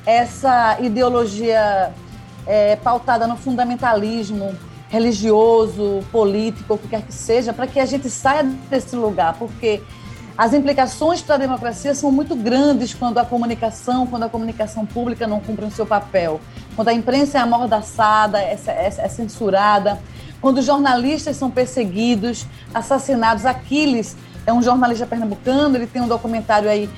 [0.05, 1.93] essa ideologia
[2.47, 4.55] é, pautada no fundamentalismo
[4.89, 9.83] religioso, político, o que quer que seja, para que a gente saia desse lugar, porque
[10.37, 15.27] as implicações para a democracia são muito grandes quando a comunicação, quando a comunicação pública
[15.27, 16.41] não cumpre o seu papel,
[16.75, 20.01] quando a imprensa é amordaçada, é, é, é censurada,
[20.41, 23.45] quando jornalistas são perseguidos, assassinados.
[23.45, 26.89] Aquiles é um jornalista pernambucano, ele tem um documentário aí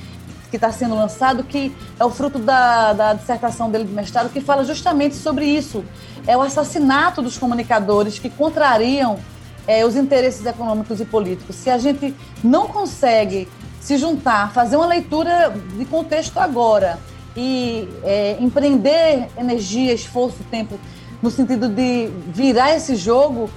[0.51, 4.41] que está sendo lançado, que é o fruto da, da dissertação dele de mestrado, que
[4.41, 5.85] fala justamente sobre isso.
[6.27, 9.19] É o assassinato dos comunicadores que contrariam
[9.67, 11.57] é, os interesses econômicos e políticos.
[11.57, 13.49] Se a gente não consegue
[13.81, 16.99] se juntar, fazer uma leitura de contexto agora
[17.37, 20.79] e é, empreender energia, esforço, tempo
[21.23, 23.51] no sentido de virar esse jogo,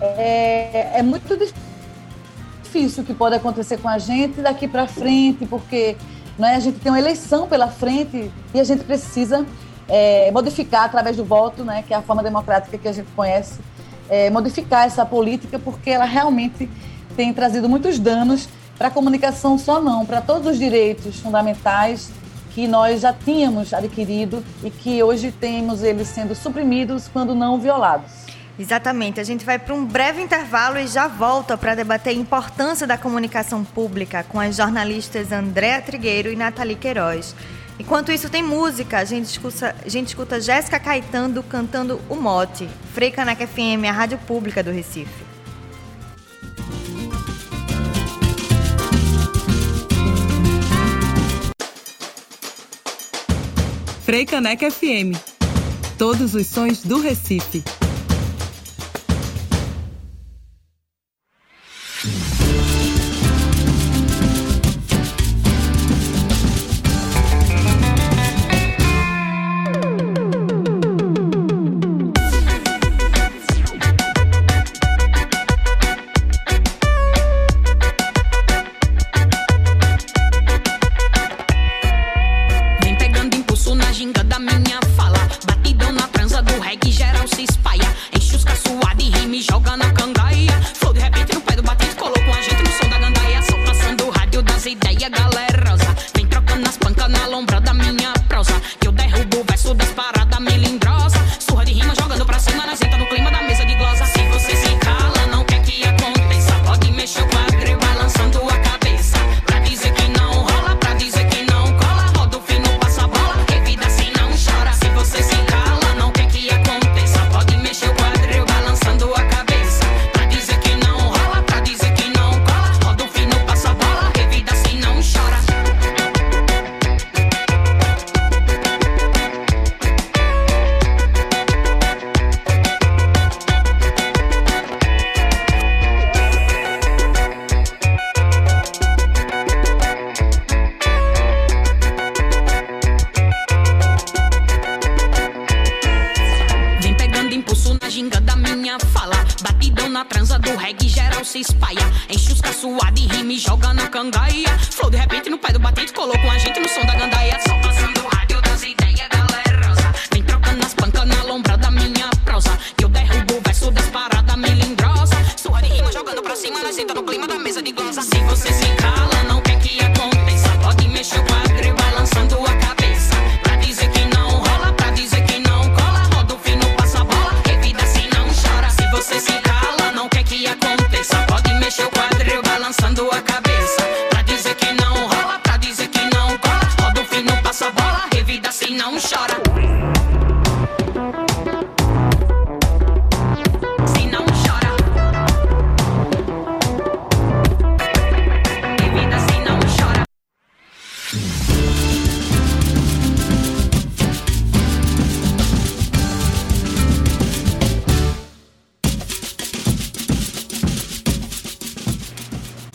[0.00, 5.96] é, é muito difícil o que pode acontecer com a gente daqui para frente, porque
[6.38, 9.46] né, a gente tem uma eleição pela frente e a gente precisa
[9.88, 13.60] é, modificar através do voto, né, que é a forma democrática que a gente conhece,
[14.08, 16.68] é, modificar essa política, porque ela realmente
[17.16, 22.10] tem trazido muitos danos para a comunicação só não, para todos os direitos fundamentais
[22.56, 28.10] que nós já tínhamos adquirido e que hoje temos eles sendo suprimidos quando não violados.
[28.58, 29.20] Exatamente.
[29.20, 32.96] A gente vai para um breve intervalo e já volta para debater a importância da
[32.96, 37.36] comunicação pública com as jornalistas Andréa Trigueiro e Nathalie Queiroz.
[37.78, 39.00] Enquanto isso, tem música.
[39.00, 43.92] A gente escuta, a gente escuta Jéssica Caetano cantando O Mote, Frei Caneca FM, a
[43.92, 45.25] rádio pública do Recife.
[54.06, 55.18] Frei Caneca FM.
[55.98, 57.64] Todos os sons do Recife.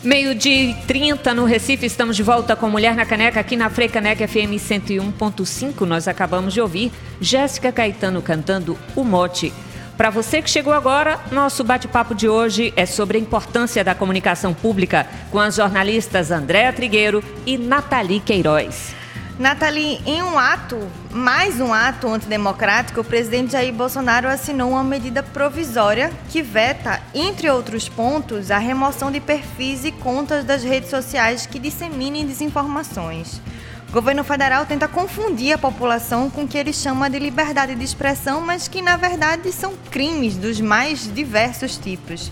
[0.04, 4.26] Meio de 30 no Recife, estamos de volta com Mulher na Caneca aqui na Freicaneca
[4.26, 5.82] FM 101.5.
[5.82, 9.52] Nós acabamos de ouvir Jéssica Caetano cantando O Mote.
[9.96, 14.52] Para você que chegou agora, nosso bate-papo de hoje é sobre a importância da comunicação
[14.52, 19.01] pública com as jornalistas Andréa Trigueiro e Nathalie Queiroz.
[19.38, 20.78] Nathalie, em um ato,
[21.10, 27.48] mais um ato antidemocrático, o presidente Jair Bolsonaro assinou uma medida provisória que veta, entre
[27.50, 33.40] outros pontos, a remoção de perfis e contas das redes sociais que disseminem desinformações.
[33.88, 37.84] O governo federal tenta confundir a população com o que ele chama de liberdade de
[37.84, 42.30] expressão, mas que na verdade são crimes dos mais diversos tipos.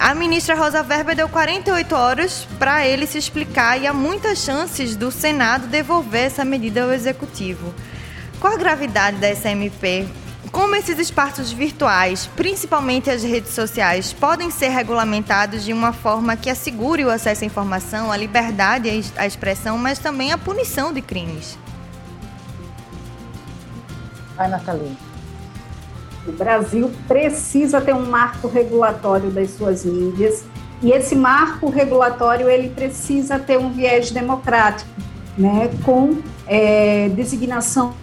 [0.00, 4.96] A ministra Rosa Weber deu 48 horas para ele se explicar e há muitas chances
[4.96, 7.74] do Senado devolver essa medida ao Executivo.
[8.40, 10.08] Qual a gravidade dessa MP?
[10.50, 16.48] Como esses espaços virtuais, principalmente as redes sociais, podem ser regulamentados de uma forma que
[16.48, 21.58] assegure o acesso à informação, a liberdade à expressão, mas também a punição de crimes?
[24.34, 25.09] Vai, Nathalie.
[26.26, 30.44] O Brasil precisa ter um marco regulatório das suas mídias
[30.82, 34.90] e esse marco regulatório ele precisa ter um viés democrático,
[35.36, 37.94] né, com é, designação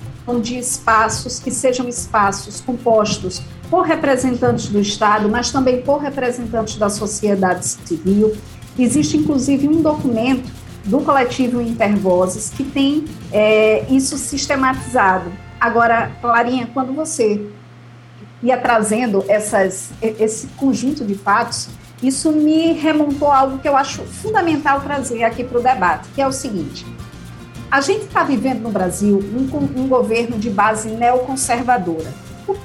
[0.41, 6.89] de espaços que sejam espaços compostos por representantes do Estado, mas também por representantes da
[6.89, 8.35] sociedade civil.
[8.77, 10.49] Existe inclusive um documento
[10.85, 15.31] do coletivo Intervozes que tem é, isso sistematizado.
[15.59, 17.41] Agora, Clarinha, quando você
[18.41, 21.69] ia trazendo essas, esse conjunto de fatos,
[22.01, 26.21] isso me remontou a algo que eu acho fundamental trazer aqui para o debate, que
[26.21, 26.85] é o seguinte:
[27.71, 32.13] a gente está vivendo no Brasil um, um, governo de base neoconservadora.
[32.47, 32.55] O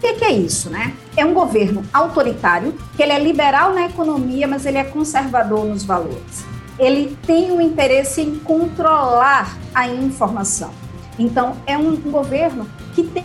[0.00, 0.94] que, que é isso, né?
[1.16, 5.84] É um governo autoritário, que ele é liberal na economia, mas ele é conservador nos
[5.84, 6.46] valores.
[6.78, 10.70] Ele tem um interesse em controlar a informação.
[11.18, 13.24] Então, é um governo que tem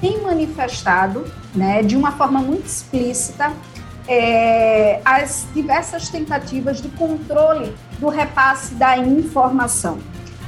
[0.00, 3.52] tem manifestado, né, de uma forma muito explícita,
[4.06, 9.98] é, as diversas tentativas de controle do repasse da informação.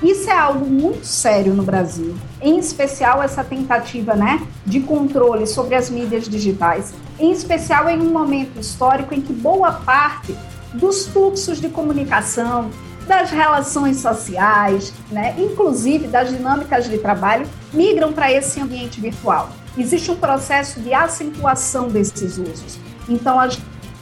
[0.02, 5.74] Isso é algo muito sério no Brasil, em especial essa tentativa né, de controle sobre
[5.74, 10.36] as mídias digitais, em especial em um momento histórico em que boa parte
[10.74, 12.70] dos fluxos de comunicação,
[13.06, 19.50] das relações sociais, né, inclusive das dinâmicas de trabalho, migram para esse ambiente virtual.
[19.78, 22.78] Existe um processo de acentuação desses usos.
[23.08, 23.48] Então, a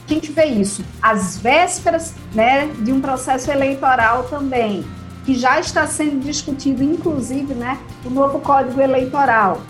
[0.07, 4.85] gente vê isso às vésperas né, de um processo eleitoral também,
[5.25, 9.61] que já está sendo discutido, inclusive, né, o novo Código Eleitoral.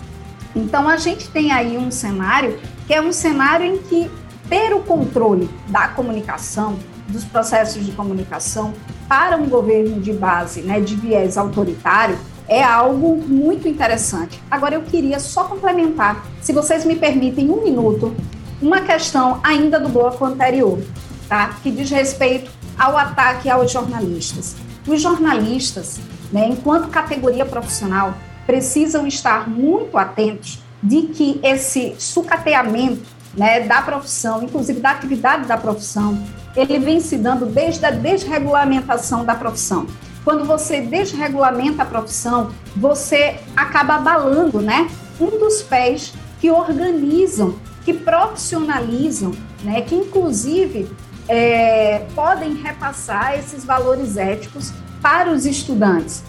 [0.54, 4.10] Então, a gente tem aí um cenário que é um cenário em que
[4.48, 8.72] ter o controle da comunicação, dos processos de comunicação,
[9.08, 14.40] para um governo de base, né, de viés autoritário, é algo muito interessante.
[14.50, 18.14] Agora eu queria só complementar, se vocês me permitem um minuto,
[18.60, 20.80] uma questão ainda do bloco anterior,
[21.28, 21.56] tá?
[21.62, 24.56] Que diz respeito ao ataque aos jornalistas.
[24.86, 25.98] Os jornalistas,
[26.32, 28.14] né, enquanto categoria profissional,
[28.46, 33.02] precisam estar muito atentos de que esse sucateamento
[33.36, 36.22] né, da profissão, inclusive da atividade da profissão,
[36.56, 39.86] ele vem se dando desde a desregulamentação da profissão.
[40.24, 44.88] Quando você desregulamenta a profissão, você acaba abalando, né,
[45.20, 47.54] um dos pés que organizam,
[47.84, 49.32] que profissionalizam,
[49.62, 50.90] né, que inclusive
[51.28, 56.24] é, podem repassar esses valores éticos para os estudantes.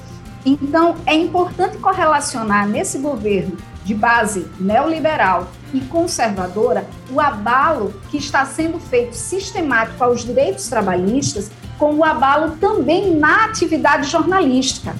[0.45, 3.57] Então, é importante correlacionar nesse governo
[3.87, 11.49] de base neoliberal e conservadora o abalo que está sendo feito sistemático aos direitos trabalhistas
[11.79, 14.93] com o abalo também na atividade jornalística.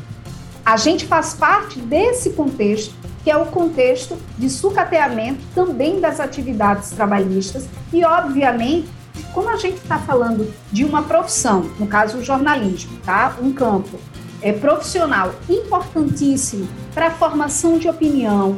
[0.65, 6.91] A gente faz parte desse contexto, que é o contexto de sucateamento também das atividades
[6.91, 8.87] trabalhistas e, obviamente,
[9.33, 13.35] como a gente está falando de uma profissão, no caso o jornalismo, tá?
[13.41, 13.99] Um campo
[14.41, 18.57] é, profissional importantíssimo para a formação de opinião,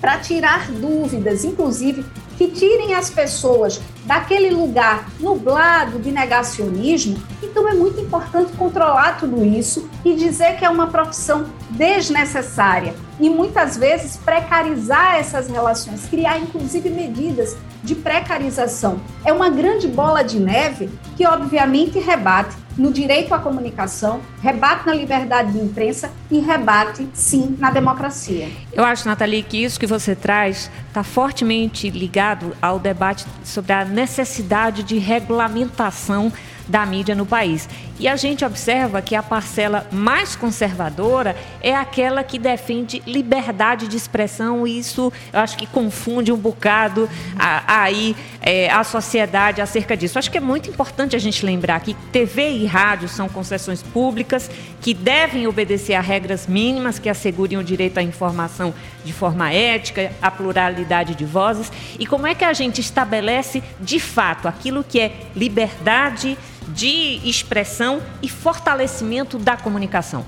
[0.00, 2.04] para tirar dúvidas, inclusive
[2.36, 7.16] que tirem as pessoas daquele lugar nublado de negacionismo.
[7.42, 13.30] Então é muito importante controlar tudo isso e dizer que é uma profissão desnecessária e
[13.30, 19.00] muitas vezes precarizar essas relações, criar inclusive medidas de precarização.
[19.24, 24.94] É uma grande bola de neve que obviamente rebate no direito à comunicação, rebate na
[24.94, 28.48] liberdade de imprensa e rebate, sim, na democracia.
[28.72, 33.84] Eu acho, Nathalie, que isso que você traz está fortemente ligado ao debate sobre a
[33.84, 36.32] necessidade de regulamentação
[36.68, 37.68] da mídia no país.
[37.98, 43.96] E a gente observa que a parcela mais conservadora é aquela que defende liberdade de
[43.96, 49.96] expressão, e isso eu acho que confunde um bocado a, aí é, a sociedade acerca
[49.96, 50.18] disso.
[50.18, 54.50] Acho que é muito importante a gente lembrar que TV e rádio são concessões públicas
[54.82, 58.74] que devem obedecer a regras mínimas que assegurem o direito à informação
[59.04, 61.72] de forma ética, a pluralidade de vozes.
[61.98, 66.36] E como é que a gente estabelece de fato aquilo que é liberdade
[66.68, 70.24] de expressão e fortalecimento da comunicação.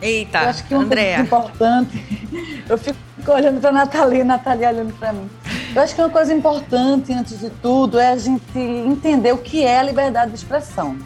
[0.00, 1.20] Eita, eu acho que uma Andréa.
[1.20, 2.26] importante,
[2.68, 5.30] eu fico olhando para a Nathalie, Nathalie olhando para mim.
[5.74, 9.64] Eu acho que uma coisa importante, antes de tudo, é a gente entender o que
[9.64, 10.98] é a liberdade de expressão.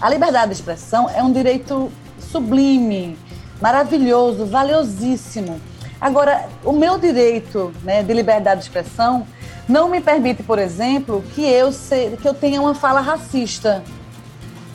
[0.00, 3.18] A liberdade de expressão é um direito sublime,
[3.60, 5.60] maravilhoso, valiosíssimo.
[6.00, 9.26] Agora, o meu direito né, de liberdade de expressão
[9.68, 13.82] não me permite, por exemplo, que eu, se, que eu tenha uma fala racista.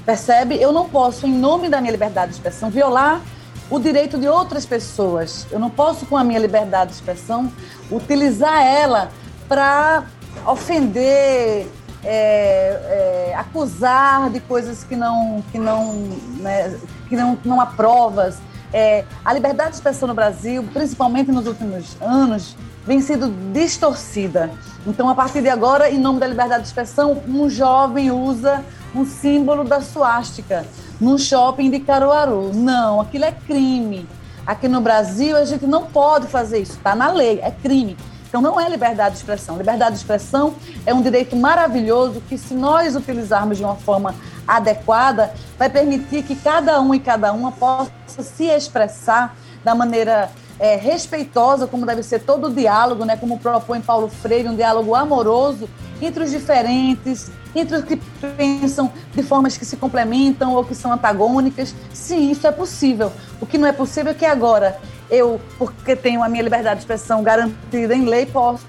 [0.05, 0.59] Percebe?
[0.59, 3.21] Eu não posso, em nome da minha liberdade de expressão, violar
[3.69, 5.45] o direito de outras pessoas.
[5.51, 7.51] Eu não posso, com a minha liberdade de expressão,
[7.91, 9.11] utilizar ela
[9.47, 10.05] para
[10.45, 11.67] ofender,
[12.03, 15.93] é, é, acusar de coisas que não, que não,
[16.39, 16.75] né,
[17.07, 18.37] que não, não há provas.
[18.73, 22.55] É, a liberdade de expressão no Brasil, principalmente nos últimos anos,
[22.89, 24.49] vem sendo distorcida.
[24.87, 28.65] Então, a partir de agora, em nome da liberdade de expressão, um jovem usa
[28.95, 30.65] um símbolo da suástica
[30.99, 32.51] num shopping de Caruaru.
[32.51, 34.09] Não, aquilo é crime.
[34.43, 37.95] Aqui no Brasil, a gente não pode fazer isso, está na lei, é crime.
[38.27, 39.55] Então, não é liberdade de expressão.
[39.55, 44.15] Liberdade de expressão é um direito maravilhoso que, se nós utilizarmos de uma forma
[44.47, 47.91] adequada, vai permitir que cada um e cada uma possa
[48.23, 53.79] se expressar da maneira é, respeitosa, como deve ser todo o diálogo, né, como propõe
[53.79, 55.69] Paulo Freire, um diálogo amoroso
[56.01, 57.95] entre os diferentes, entre os que
[58.37, 61.73] pensam de formas que se complementam ou que são antagônicas.
[61.93, 63.11] Sim, isso é possível.
[63.41, 64.77] O que não é possível é que agora
[65.09, 68.65] eu, porque tenho a minha liberdade de expressão garantida em lei, posso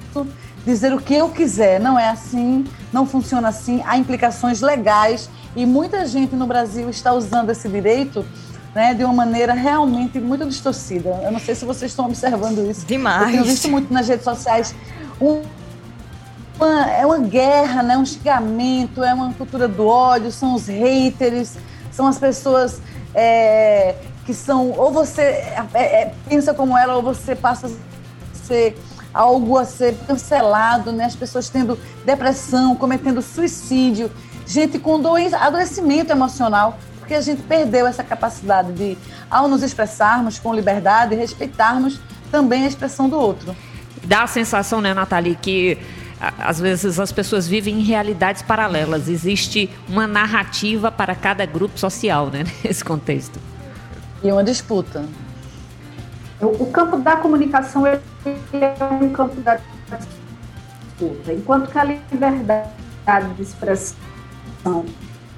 [0.65, 1.79] dizer o que eu quiser.
[1.79, 3.83] Não é assim, não funciona assim.
[3.85, 8.25] Há implicações legais e muita gente no Brasil está usando esse direito
[8.75, 11.21] né, de uma maneira realmente muito distorcida.
[11.25, 12.87] Eu não sei se vocês estão observando isso.
[12.87, 13.27] Demais.
[13.27, 14.75] Eu tenho visto muito nas redes sociais
[15.21, 15.43] um,
[16.57, 21.57] uma, é uma guerra, né, um xingamento, é uma cultura do ódio, são os haters,
[21.91, 22.81] são as pessoas
[23.15, 28.77] é, que são ou você é, é, pensa como ela ou você passa a ser
[29.13, 31.05] algo a ser cancelado, né?
[31.05, 34.11] As pessoas tendo depressão, cometendo suicídio,
[34.47, 36.79] gente com doença, adoecimento emocional
[37.11, 38.97] porque a gente perdeu essa capacidade de,
[39.29, 42.01] ao nos expressarmos com liberdade, respeitarmos
[42.31, 43.57] também a expressão do outro.
[44.05, 45.77] Dá a sensação, né, Nathalie, que
[46.39, 49.09] às vezes as pessoas vivem em realidades paralelas.
[49.09, 53.41] Existe uma narrativa para cada grupo social, né, nesse contexto.
[54.23, 55.05] E uma disputa.
[56.41, 57.99] O campo da comunicação é
[59.03, 59.59] um campo da
[59.99, 64.87] disputa, enquanto que a liberdade de expressão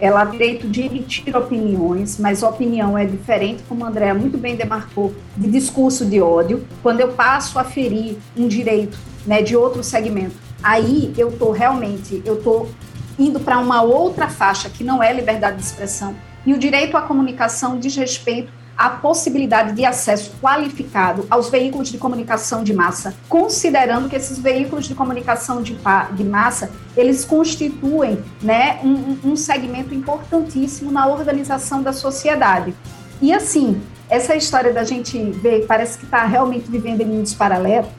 [0.03, 4.57] ela tem direito de emitir opiniões, mas opinião é diferente, como a Andréa muito bem
[4.57, 6.67] demarcou, de discurso de ódio.
[6.83, 12.21] Quando eu passo a ferir um direito né, de outro segmento, aí eu estou realmente,
[12.25, 12.69] eu estou
[13.17, 16.17] indo para uma outra faixa que não é liberdade de expressão.
[16.45, 21.99] E o direito à comunicação diz respeito a possibilidade de acesso qualificado aos veículos de
[21.99, 25.77] comunicação de massa, considerando que esses veículos de comunicação de,
[26.13, 32.75] de massa, eles constituem né, um, um segmento importantíssimo na organização da sociedade.
[33.21, 37.91] E assim, essa história da gente ver, parece que está realmente vivendo em mundos paralelos,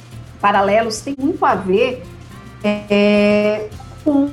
[0.42, 2.04] paralelos, tem muito a ver
[2.64, 3.70] é,
[4.04, 4.30] com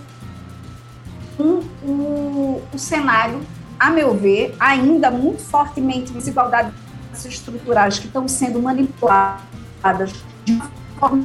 [1.39, 3.41] um cenário
[3.81, 6.75] a meu ver, ainda muito fortemente desigualdades
[7.25, 10.13] estruturais que estão sendo manipuladas
[10.45, 11.25] de uma forma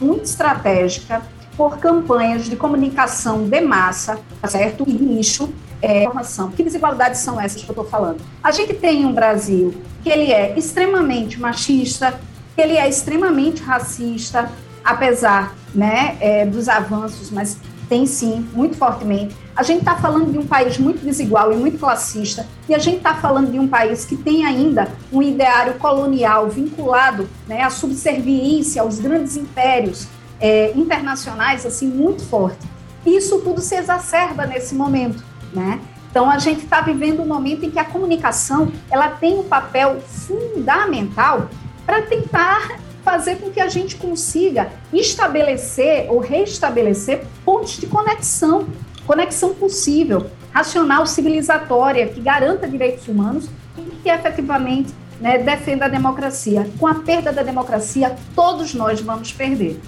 [0.00, 1.22] muito estratégica
[1.56, 4.84] por campanhas de comunicação de massa, tá certo?
[4.86, 6.52] E nicho, é, informação.
[6.52, 8.20] Que desigualdades são essas que eu estou falando?
[8.40, 9.74] A gente tem um Brasil
[10.04, 12.20] que ele é extremamente machista,
[12.54, 14.48] que ele é extremamente racista,
[14.84, 17.58] apesar né, é, dos avanços, mas
[17.88, 19.34] tem sim, muito fortemente.
[19.56, 22.98] A gente está falando de um país muito desigual e muito classista, e a gente
[22.98, 28.82] está falando de um país que tem ainda um ideário colonial vinculado né, à subserviência
[28.82, 30.06] aos grandes impérios
[30.40, 32.66] é, internacionais, assim, muito forte.
[33.04, 35.80] E isso tudo se exacerba nesse momento, né?
[36.10, 40.00] Então a gente está vivendo um momento em que a comunicação ela tem um papel
[40.00, 41.48] fundamental
[41.84, 48.68] para tentar fazer com que a gente consiga estabelecer ou restabelecer pontos de conexão,
[49.06, 56.68] conexão possível, racional, civilizatória, que garanta direitos humanos e que efetivamente né, defenda a democracia.
[56.78, 59.80] Com a perda da democracia, todos nós vamos perder.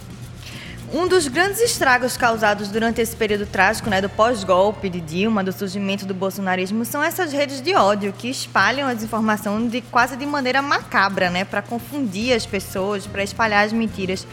[0.93, 5.53] Um dos grandes estragos causados durante esse período trágico, né, do pós-golpe de Dilma, do
[5.53, 10.27] surgimento do bolsonarismo, são essas redes de ódio que espalham a desinformação de quase de
[10.27, 14.27] maneira macabra, né, para confundir as pessoas, para espalhar as mentiras.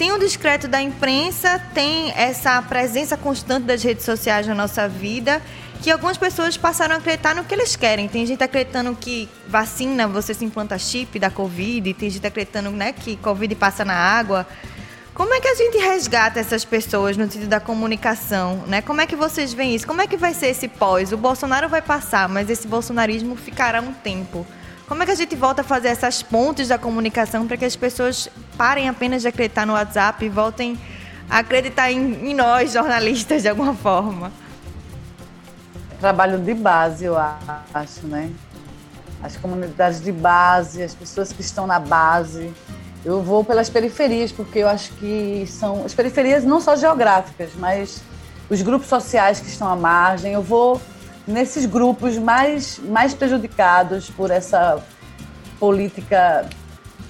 [0.00, 5.42] Tem o discreto da imprensa, tem essa presença constante das redes sociais na nossa vida,
[5.82, 8.08] que algumas pessoas passaram a acreditar no que eles querem.
[8.08, 12.94] Tem gente acreditando que vacina, você se implanta chip da Covid, tem gente acreditando né,
[12.94, 14.46] que Covid passa na água.
[15.12, 18.80] Como é que a gente resgata essas pessoas no sentido da comunicação, né?
[18.80, 19.86] Como é que vocês veem isso?
[19.86, 21.12] Como é que vai ser esse pós?
[21.12, 24.46] O Bolsonaro vai passar, mas esse bolsonarismo ficará um tempo.
[24.90, 27.76] Como é que a gente volta a fazer essas pontes da comunicação para que as
[27.76, 28.28] pessoas
[28.58, 30.76] parem apenas de acreditar no WhatsApp e voltem
[31.30, 34.32] a acreditar em, em nós, jornalistas, de alguma forma?
[36.00, 38.32] Trabalho de base, eu acho, né?
[39.22, 42.52] As comunidades de base, as pessoas que estão na base,
[43.04, 48.02] eu vou pelas periferias, porque eu acho que são as periferias não só geográficas, mas
[48.50, 50.32] os grupos sociais que estão à margem.
[50.32, 50.82] Eu vou
[51.30, 54.82] nesses grupos mais, mais prejudicados por essa
[55.58, 56.48] política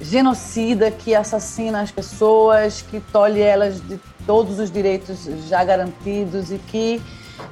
[0.01, 6.59] genocida que assassina as pessoas, que tolhe elas de todos os direitos já garantidos e
[6.59, 7.03] que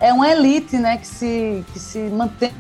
[0.01, 2.53] é uma elite né, que, se, que se mantém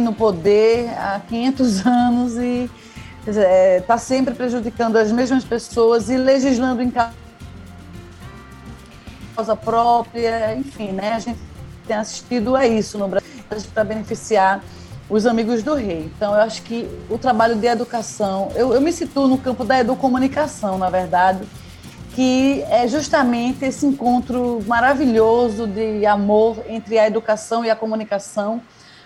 [0.00, 2.70] no poder há 500 anos e
[3.26, 7.14] está é, tá sempre prejudicando as mesmas pessoas e legislando em causa
[9.56, 11.12] própria, enfim, né?
[11.14, 11.38] A gente
[11.86, 13.21] tem assistido a isso no Brasil
[13.72, 14.62] para beneficiar
[15.08, 16.10] os amigos do rei.
[16.16, 19.78] Então, eu acho que o trabalho de educação, eu, eu me situo no campo da
[19.78, 21.40] educomunicação, na verdade,
[22.14, 28.62] que é justamente esse encontro maravilhoso de amor entre a educação e a comunicação,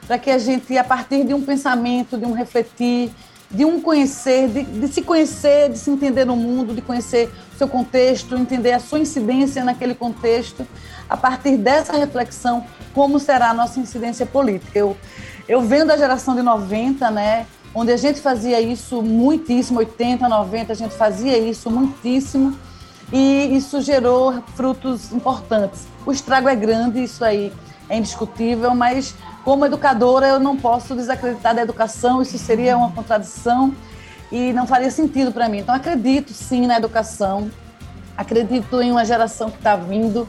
[0.06, 3.10] para que a gente, a partir de um pensamento, de um refletir,
[3.50, 7.68] de um conhecer, de, de, se conhecer, de se entender no mundo, de conhecer seu
[7.68, 10.66] contexto, entender a sua incidência naquele contexto,
[11.08, 14.78] a partir dessa reflexão, como será a nossa incidência política.
[14.78, 14.96] Eu,
[15.48, 20.72] eu venho da geração de 90, né, onde a gente fazia isso muitíssimo, 80, 90,
[20.72, 22.56] a gente fazia isso muitíssimo,
[23.12, 25.86] e isso gerou frutos importantes.
[26.04, 27.52] O estrago é grande, isso aí
[27.88, 33.72] é indiscutível, mas como educadora, eu não posso desacreditar da educação, isso seria uma contradição
[34.32, 35.58] e não faria sentido para mim.
[35.58, 37.48] Então, acredito sim na educação,
[38.16, 40.26] acredito em uma geração que está vindo.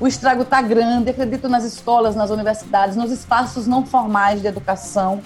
[0.00, 5.20] O estrago está grande, acredito nas escolas, nas universidades, nos espaços não formais de educação,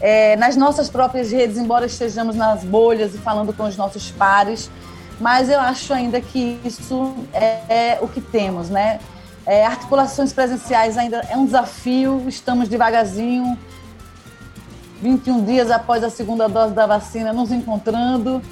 [0.00, 4.68] é, nas nossas próprias redes, embora estejamos nas bolhas e falando com os nossos pares,
[5.20, 8.98] mas eu acho ainda que isso é, é o que temos, né?
[9.46, 13.56] É, articulações presenciais ainda é um desafio, estamos devagarzinho,
[15.00, 18.42] 21 dias após a segunda dose da vacina, nos encontrando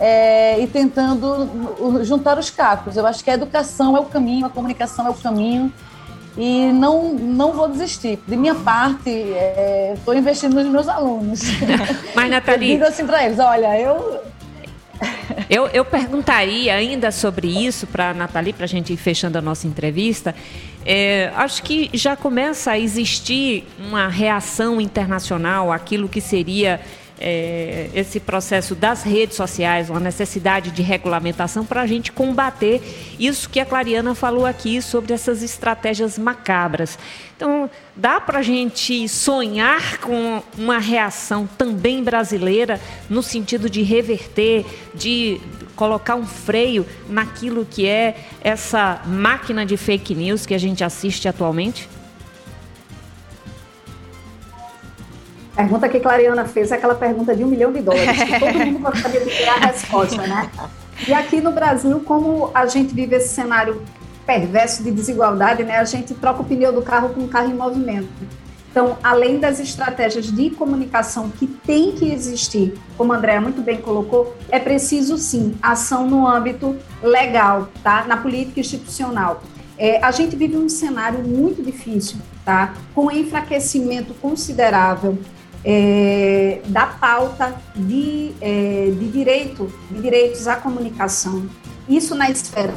[0.00, 2.96] é, e tentando juntar os cacos.
[2.96, 5.72] Eu acho que a educação é o caminho, a comunicação é o caminho
[6.36, 8.18] e não, não vou desistir.
[8.26, 9.10] De minha parte,
[9.94, 11.40] estou é, investindo nos meus alunos.
[12.14, 12.72] Mas, Nathalie...
[12.72, 14.20] Eu digo assim para eles, olha, eu...
[15.50, 19.42] Eu, eu perguntaria ainda sobre isso para a Nathalie, para a gente ir fechando a
[19.42, 20.34] nossa entrevista.
[20.86, 26.80] É, acho que já começa a existir uma reação internacional àquilo que seria
[27.26, 32.82] é, esse processo das redes sociais, uma necessidade de regulamentação para a gente combater
[33.18, 36.98] isso que a Clariana falou aqui sobre essas estratégias macabras.
[37.34, 44.66] Então, dá para a gente sonhar com uma reação também brasileira no sentido de reverter,
[44.94, 45.40] de
[45.74, 51.26] colocar um freio naquilo que é essa máquina de fake news que a gente assiste
[51.26, 51.88] atualmente?
[55.54, 58.78] Pergunta que Clariana fez é aquela pergunta de um milhão de dólares, que todo mundo
[58.80, 60.50] gostaria de ter a resposta, né?
[61.06, 63.82] E aqui no Brasil, como a gente vive esse cenário
[64.26, 65.78] perverso de desigualdade, né?
[65.78, 68.08] A gente troca o pneu do carro com o carro em movimento.
[68.70, 73.80] Então, além das estratégias de comunicação que tem que existir, como a Andréa muito bem
[73.80, 78.04] colocou, é preciso sim ação no âmbito legal, tá?
[78.04, 79.42] Na política institucional.
[79.78, 82.74] É, a gente vive um cenário muito difícil, tá?
[82.94, 85.18] Com enfraquecimento considerável
[85.64, 91.46] é, da pauta de, é, de direito, de direitos à comunicação.
[91.88, 92.74] Isso na esfera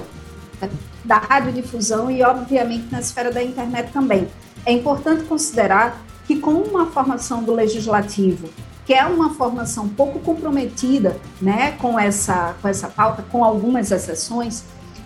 [1.04, 4.28] da radiodifusão e, obviamente, na esfera da internet também.
[4.66, 8.50] É importante considerar que, com uma formação do legislativo,
[8.86, 14.64] que é uma formação pouco comprometida né, com, essa, com essa pauta, com algumas exceções,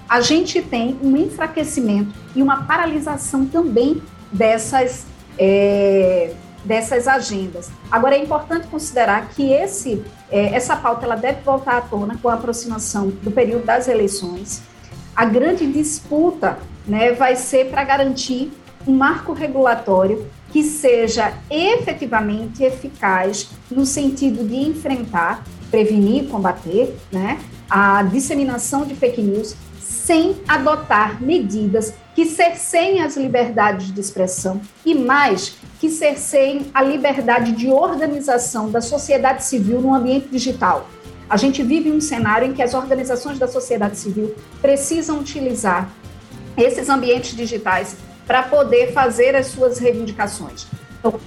[0.10, 4.02] a gente tem um enfraquecimento e uma paralisação também
[4.32, 5.06] dessas.
[5.38, 6.34] É,
[6.64, 7.70] dessas agendas.
[7.90, 12.30] Agora, é importante considerar que esse, é, essa pauta ela deve voltar à tona com
[12.30, 14.62] a aproximação do período das eleições.
[15.16, 16.58] A grande disputa
[16.88, 18.52] né, vai ser para garantir
[18.88, 27.40] um marco regulatório que seja efetivamente eficaz no sentido de enfrentar, prevenir, combater né,
[27.70, 34.94] a disseminação de fake news sem adotar medidas que cerceiem as liberdades de expressão e
[34.94, 40.88] mais que cerceiem a liberdade de organização da sociedade civil no ambiente digital.
[41.28, 45.90] A gente vive um cenário em que as organizações da sociedade civil precisam utilizar
[46.56, 47.96] esses ambientes digitais
[48.28, 50.68] para poder fazer as suas reivindicações.
[51.00, 51.20] Então,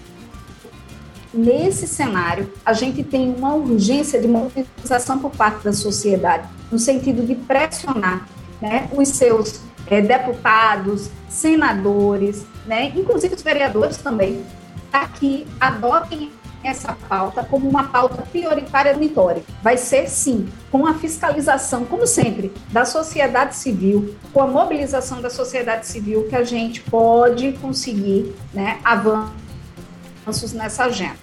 [1.33, 7.27] nesse cenário, a gente tem uma urgência de mobilização por parte da sociedade, no sentido
[7.27, 8.29] de pressionar
[8.63, 14.45] né, os seus é, deputados, senadores, né, inclusive os vereadores também,
[14.91, 16.31] para que adotem
[16.63, 19.45] essa pauta como uma pauta prioritária do monitório.
[19.63, 25.29] Vai ser, sim, com a fiscalização, como sempre, da sociedade civil, com a mobilização da
[25.29, 31.23] sociedade civil, que a gente pode conseguir né, avanços nessa agenda.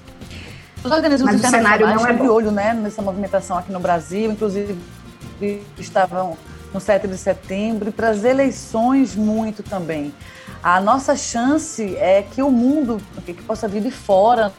[0.84, 4.78] Os organismos Mas internacionais não é de olho né, nessa movimentação aqui no Brasil, inclusive
[5.78, 6.38] estavam
[6.74, 10.14] no 7 de setembro e para as eleições muito também.
[10.64, 14.54] A nossa chance é que o mundo que possa vir de fora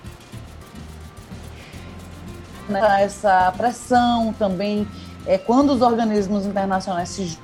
[2.69, 4.87] né, essa pressão também
[5.27, 7.39] é quando os organismos internacionais se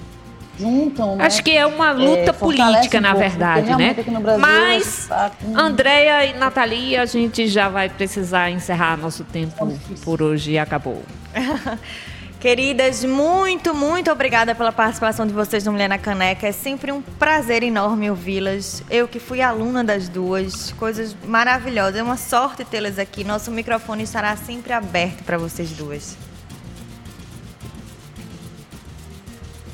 [0.59, 1.17] juntam.
[1.17, 3.95] Né, Acho que é uma luta é, política, um na verdade, né?
[4.39, 5.57] Mas, tá com...
[5.57, 11.03] Andréia e Nathalie, a gente já vai precisar encerrar nosso tempo por hoje e acabou.
[12.41, 16.47] Queridas, muito, muito obrigada pela participação de vocês no Mulher na Caneca.
[16.47, 18.81] É sempre um prazer enorme ouvi-las.
[18.89, 21.97] Eu que fui aluna das duas, coisas maravilhosas.
[21.97, 23.25] É uma sorte tê-las aqui.
[23.25, 26.17] Nosso microfone estará sempre aberto para vocês duas.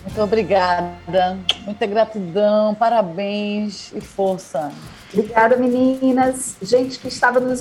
[0.04, 1.38] Muito obrigada.
[1.66, 4.72] Muita gratidão, parabéns e força.
[5.12, 6.56] Obrigada, meninas.
[6.62, 7.60] Gente que estava nos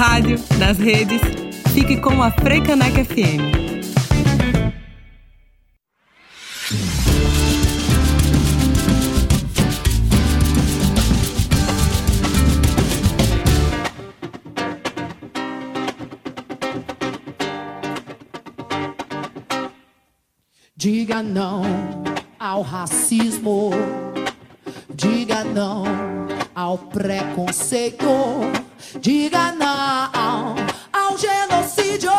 [0.07, 1.20] Rádio, nas redes.
[1.72, 3.64] Fique com a Freicaneca FM.
[20.76, 21.62] Diga não
[22.38, 23.70] ao racismo.
[24.94, 25.84] Diga não
[26.55, 28.63] ao preconceito.
[29.01, 30.55] Diga não
[30.93, 32.11] ao genocídio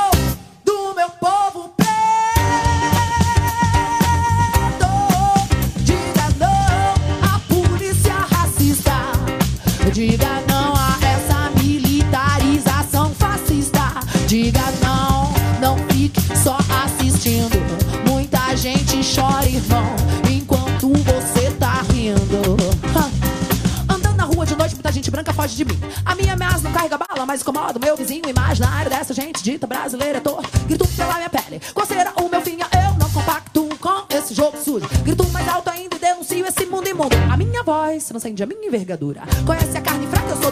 [25.15, 25.79] branca foge de mim.
[26.05, 29.65] A minha ameaça não carrega bala, mas incomoda o meu vizinho imaginário dessa gente dita
[29.65, 30.19] brasileira.
[30.19, 31.61] Tô grito pela minha pele.
[31.73, 32.57] Qual será o meu fim?
[32.59, 34.85] Eu não compacto com esse jogo sujo.
[35.03, 37.15] Grito mais alto ainda e denuncio esse mundo imundo.
[37.31, 39.21] A minha voz transcende a minha envergadura.
[39.45, 40.29] Conhece a carne fraca?
[40.31, 40.44] Eu sou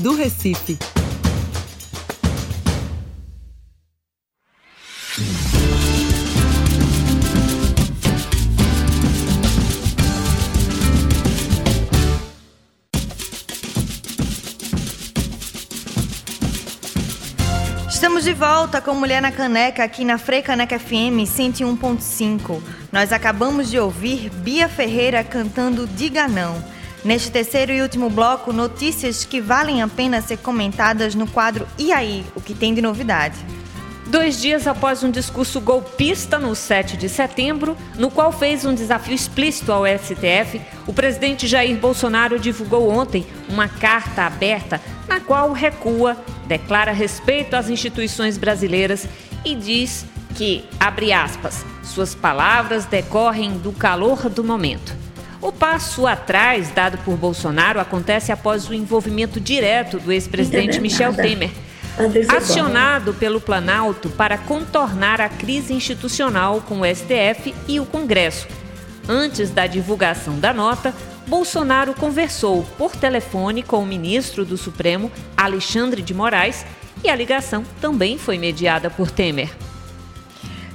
[0.00, 0.78] do Recife.
[17.90, 22.62] Estamos de volta com Mulher na Caneca aqui na Frei Caneca FM 101.5.
[22.90, 26.79] Nós acabamos de ouvir Bia Ferreira cantando Diga Não.
[27.02, 31.92] Neste terceiro e último bloco, notícias que valem a pena ser comentadas no quadro E
[31.92, 33.36] aí, o que tem de novidade?
[34.06, 39.14] Dois dias após um discurso golpista no 7 de setembro, no qual fez um desafio
[39.14, 46.16] explícito ao STF, o presidente Jair Bolsonaro divulgou ontem uma carta aberta na qual recua,
[46.46, 49.06] declara respeito às instituições brasileiras
[49.44, 54.99] e diz que, abre aspas, suas palavras decorrem do calor do momento.
[55.40, 61.14] O passo atrás dado por Bolsonaro acontece após o envolvimento direto do ex-presidente Michel.
[61.14, 61.50] Temer,
[62.28, 68.46] acionado pelo Planalto para contornar a crise institucional com o STF e o Congresso.
[69.08, 70.94] Antes da divulgação da nota,
[71.26, 76.66] Bolsonaro conversou por telefone com o ministro do Supremo, Alexandre de Moraes,
[77.02, 79.50] e a ligação também foi mediada por Temer.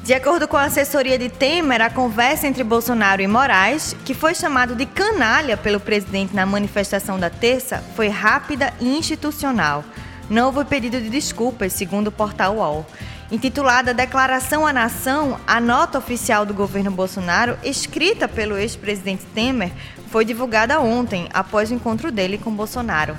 [0.05, 4.35] De acordo com a assessoria de Temer, a conversa entre Bolsonaro e Moraes, que foi
[4.35, 9.83] chamado de canalha pelo presidente na manifestação da terça, foi rápida e institucional.
[10.29, 12.85] Não houve pedido de desculpas, segundo o portal UOL.
[13.31, 19.71] Intitulada Declaração à Nação, a nota oficial do governo Bolsonaro, escrita pelo ex-presidente Temer,
[20.11, 23.17] foi divulgada ontem, após o encontro dele com Bolsonaro.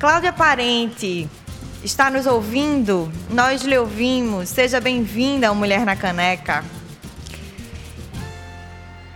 [0.00, 1.30] Cláudia Parente,
[1.82, 3.10] está nos ouvindo?
[3.30, 4.48] Nós lhe ouvimos.
[4.48, 6.64] Seja bem-vinda ao Mulher na Caneca.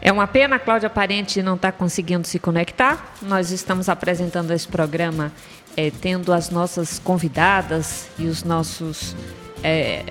[0.00, 3.14] É uma pena a Cláudia Parente não estar conseguindo se conectar.
[3.22, 5.32] Nós estamos apresentando esse programa
[5.76, 9.16] eh, tendo as nossas convidadas e os nossos
[9.64, 10.04] eh,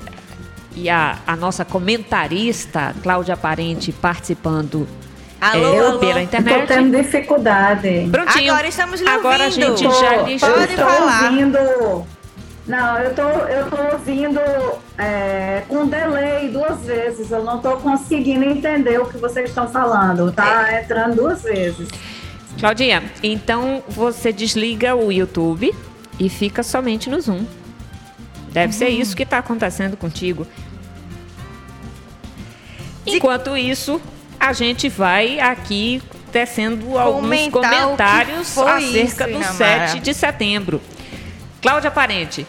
[0.75, 4.85] e a, a nossa comentarista Cláudia Parente participando
[5.39, 5.99] Alô, eh, alô.
[5.99, 6.67] pela internet.
[6.67, 8.09] tendo dificuldade.
[8.11, 8.51] Prontinho.
[8.51, 11.23] Agora estamos lhe Agora a gente já lhe Pode tô falar.
[11.31, 12.14] ouvindo.
[12.67, 14.39] Não, eu tô, eu tô ouvindo
[14.97, 17.29] é, com delay duas vezes.
[17.29, 20.31] Eu não tô conseguindo entender o que vocês estão falando.
[20.31, 20.81] Tá É.
[20.81, 21.87] entrando duas vezes.
[22.59, 25.71] Claudinha, então você desliga o YouTube
[26.19, 27.45] e fica somente no Zoom.
[28.51, 29.01] Deve ser Uhum.
[29.01, 30.47] isso que está acontecendo contigo.
[33.05, 34.01] Enquanto isso,
[34.39, 36.01] a gente vai aqui
[36.31, 39.87] tecendo alguns Comentar que comentários acerca isso, do Inamara.
[39.87, 40.81] 7 de setembro.
[41.65, 42.45] Cláudia Parente,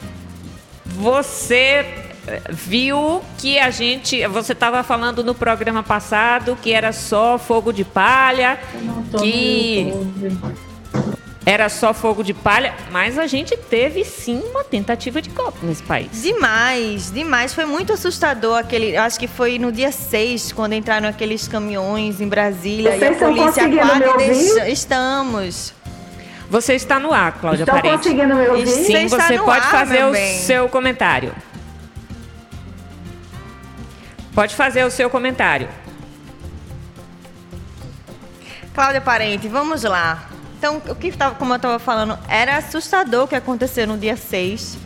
[0.84, 1.86] você
[2.26, 4.26] eh, viu que a gente.
[4.28, 9.18] Você estava falando no programa passado que era só fogo de palha, Eu não tô
[9.18, 9.90] que
[11.46, 15.82] era só fogo de palha, mas a gente teve sim uma tentativa de golpe nesse
[15.82, 16.20] país.
[16.22, 17.54] Demais, demais.
[17.54, 18.98] Foi muito assustador aquele.
[18.98, 23.28] Acho que foi no dia 6, quando entraram aqueles caminhões em Brasília Vocês e a
[23.28, 25.72] polícia quase deixa- Estamos.
[26.48, 27.96] Você está no ar, Cláudia Estão Parente.
[27.96, 28.66] conseguindo me ouvir?
[28.66, 30.38] Sim, Você está você no pode ar, fazer o bem.
[30.40, 31.34] seu comentário.
[34.34, 35.68] Pode fazer o seu comentário.
[38.74, 40.28] Cláudia Parente, vamos lá.
[40.58, 44.16] Então, o que tava, como eu estava falando, era assustador o que aconteceu no dia
[44.16, 44.76] 6,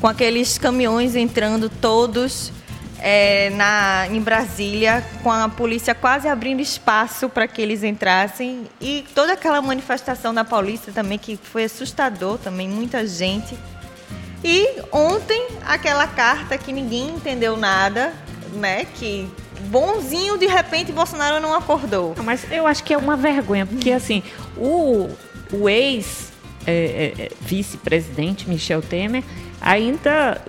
[0.00, 2.52] com aqueles caminhões entrando todos
[3.00, 8.66] é, na, em Brasília, com a polícia quase abrindo espaço para que eles entrassem.
[8.80, 13.56] E toda aquela manifestação da Paulista também, que foi assustador também, muita gente.
[14.42, 18.12] E ontem, aquela carta que ninguém entendeu nada,
[18.52, 18.84] né?
[18.84, 19.28] Que
[19.66, 22.14] bonzinho, de repente, Bolsonaro não acordou.
[22.24, 24.22] Mas eu acho que é uma vergonha, porque assim,
[24.56, 25.08] o,
[25.52, 26.32] o ex
[26.66, 29.24] é, é, é, vice-presidente Michel Temer
[29.60, 30.40] ainda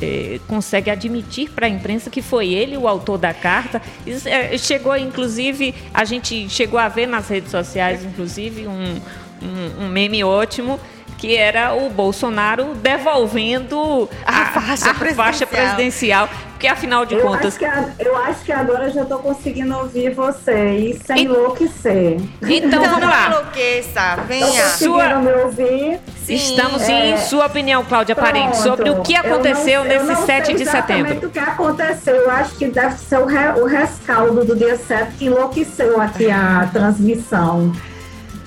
[0.00, 3.80] é, consegue admitir para a imprensa que foi ele o autor da carta.
[4.06, 9.00] Isso, é, chegou, inclusive, a gente chegou a ver nas redes sociais, inclusive, um,
[9.42, 10.78] um, um meme ótimo.
[11.20, 15.46] Que era o Bolsonaro devolvendo A faixa faixa presidencial.
[15.46, 16.28] presidencial.
[16.52, 19.74] Porque, afinal de Eu contas, acho, que a- eu acho que agora já estou conseguindo
[19.78, 22.16] ouvir você e sem enlouquecer.
[22.42, 23.26] Então, vamos não lá.
[23.28, 24.46] enlouqueça, Estão venha.
[24.46, 26.00] conseguindo Sua- me ouvir?
[26.24, 26.34] Sim.
[26.34, 27.06] Estamos É.
[27.10, 28.62] em sua opinião, Cláudia Parente, Pronto.
[28.62, 31.28] sobre o que Eu não- aconteceu eu nesse não 7 sei de exatamente setembro.
[31.28, 32.14] o que aconteceu.
[32.16, 36.30] Eu acho que deve ser o, re- o rescaldo do dia 7 que enlouqueceu aqui
[36.30, 37.72] a transmissão.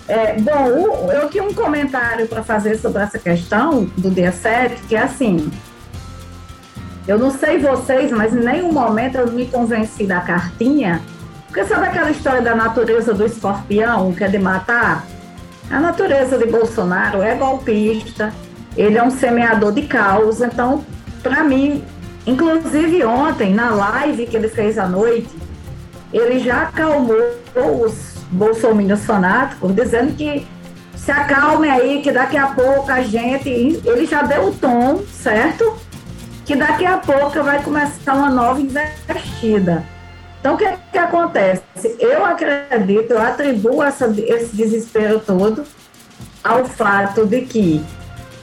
[0.07, 4.95] É, bom, eu tinha um comentário para fazer sobre essa questão do dia 7, que
[4.95, 5.49] é assim.
[7.07, 11.01] Eu não sei vocês, mas em nenhum momento eu me convenci da cartinha.
[11.47, 15.05] Porque sabe aquela história da natureza do escorpião, que é de matar?
[15.69, 18.33] A natureza de Bolsonaro é golpista,
[18.75, 20.41] ele é um semeador de caos.
[20.41, 20.83] Então,
[21.21, 21.83] para mim,
[22.25, 25.29] inclusive ontem, na live que ele fez à noite,
[26.11, 27.21] ele já acalmou
[27.55, 30.45] os bolsominions fanáticos, dizendo que
[30.95, 33.49] se acalme aí, que daqui a pouco a gente.
[33.49, 35.75] Ele já deu o tom, certo?
[36.45, 39.83] Que daqui a pouco vai começar uma nova investida.
[40.39, 41.63] Então, o que, que acontece?
[41.99, 45.63] Eu acredito, eu atribuo essa- esse desespero todo
[46.43, 47.81] ao fato de que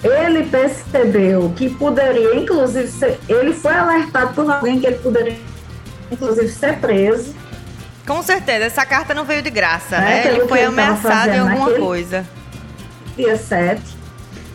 [0.02, 5.36] ele percebeu que poderia, inclusive, ser, ele foi alertado por alguém que ele poderia,
[6.10, 7.34] inclusive, ser preso.
[8.10, 10.22] Com certeza, essa carta não veio de graça, né?
[10.22, 12.26] pelo Ele foi ele ameaçado em alguma coisa.
[13.16, 13.80] dia 7.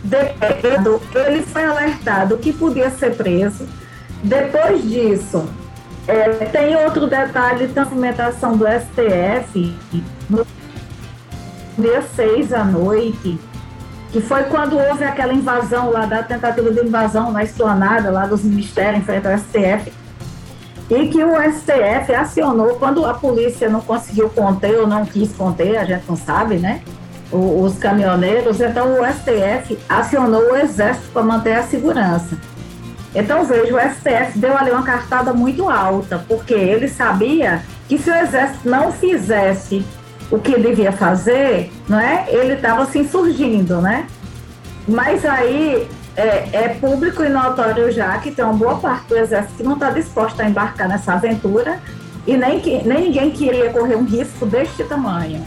[0.04, 3.66] Depois, ele foi alertado que podia ser preso.
[4.22, 5.48] Depois disso,
[6.06, 9.74] é, tem outro detalhe da movimentação do STF
[10.28, 10.46] no
[11.78, 13.40] dia 6 à noite,
[14.12, 18.42] que foi quando houve aquela invasão lá da tentativa de invasão na esplanada lá dos
[18.42, 19.90] ministérios em frente ao STF.
[20.88, 25.76] E que o STF acionou quando a polícia não conseguiu conter ou não quis conter,
[25.78, 26.82] a gente não sabe, né?
[27.32, 32.38] os caminhoneiros, então o STF acionou o Exército para manter a segurança.
[33.14, 38.10] Então, veja, o STF deu ali uma cartada muito alta, porque ele sabia que se
[38.10, 39.84] o Exército não fizesse
[40.30, 42.26] o que devia fazer, não é?
[42.28, 44.06] ele estava se insurgindo, né?
[44.86, 49.58] Mas aí é, é público e notório já que tem uma boa parte do Exército
[49.58, 51.78] que não está disposta a embarcar nessa aventura
[52.26, 55.44] e nem, que, nem ninguém queria correr um risco deste tamanho.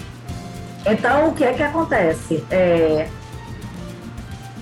[0.85, 2.45] Então, o que é que acontece?
[2.49, 3.09] É,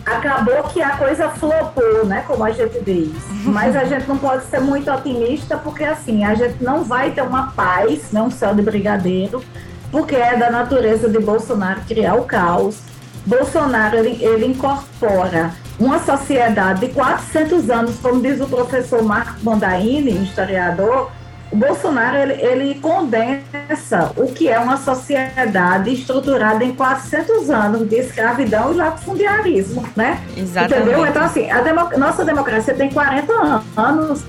[0.03, 2.23] acabou que a coisa flopou, né?
[2.25, 3.13] Como a gente diz.
[3.45, 7.21] Mas a gente não pode ser muito otimista, porque assim, a gente não vai ter
[7.21, 8.21] uma paz, né?
[8.21, 9.43] um céu de brigadeiro,
[9.91, 12.79] porque é da natureza de Bolsonaro criar o caos.
[13.25, 20.23] Bolsonaro, ele, ele incorpora uma sociedade de 400 anos, como diz o professor Marco Mondaini,
[20.23, 21.11] historiador,
[21.51, 27.95] o Bolsonaro ele, ele condensa o que é uma sociedade estruturada em 400 anos de
[27.95, 30.19] escravidão e latifundiarismo, né?
[30.35, 30.81] Exatamente.
[30.89, 31.05] Entendeu?
[31.05, 34.23] Então, assim, a demo- nossa democracia tem 40 an- anos.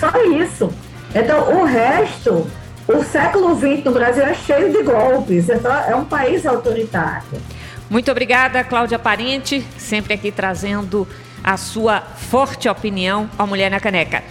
[0.00, 0.70] Só isso.
[1.14, 2.46] Então, o resto,
[2.88, 5.48] o século XX no Brasil é cheio de golpes.
[5.48, 7.24] Então, é um país autoritário.
[7.90, 11.08] Muito obrigada, Cláudia Parente, sempre aqui trazendo
[11.42, 14.22] a sua forte opinião ao Mulher na Caneca.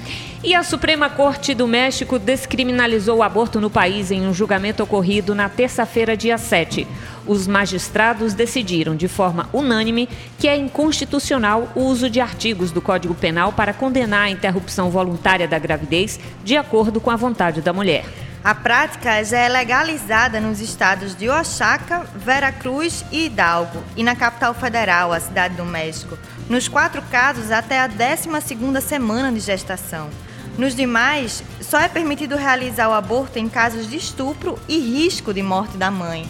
[0.43, 5.33] E a Suprema Corte do México descriminalizou o aborto no país em um julgamento ocorrido
[5.33, 6.87] na terça-feira, dia 7.
[7.25, 10.07] Os magistrados decidiram de forma unânime
[10.37, 15.47] que é inconstitucional o uso de artigos do Código Penal para condenar a interrupção voluntária
[15.47, 18.05] da gravidez de acordo com a vontade da mulher.
[18.43, 24.53] A prática já é legalizada nos estados de Oaxaca, Veracruz e Hidalgo, e na capital
[24.53, 26.17] federal, a cidade do México.
[26.47, 30.09] Nos quatro casos, até a 12ª semana de gestação.
[30.57, 35.43] Nos demais, só é permitido realizar o aborto em casos de estupro e risco de
[35.43, 36.25] morte da mãe.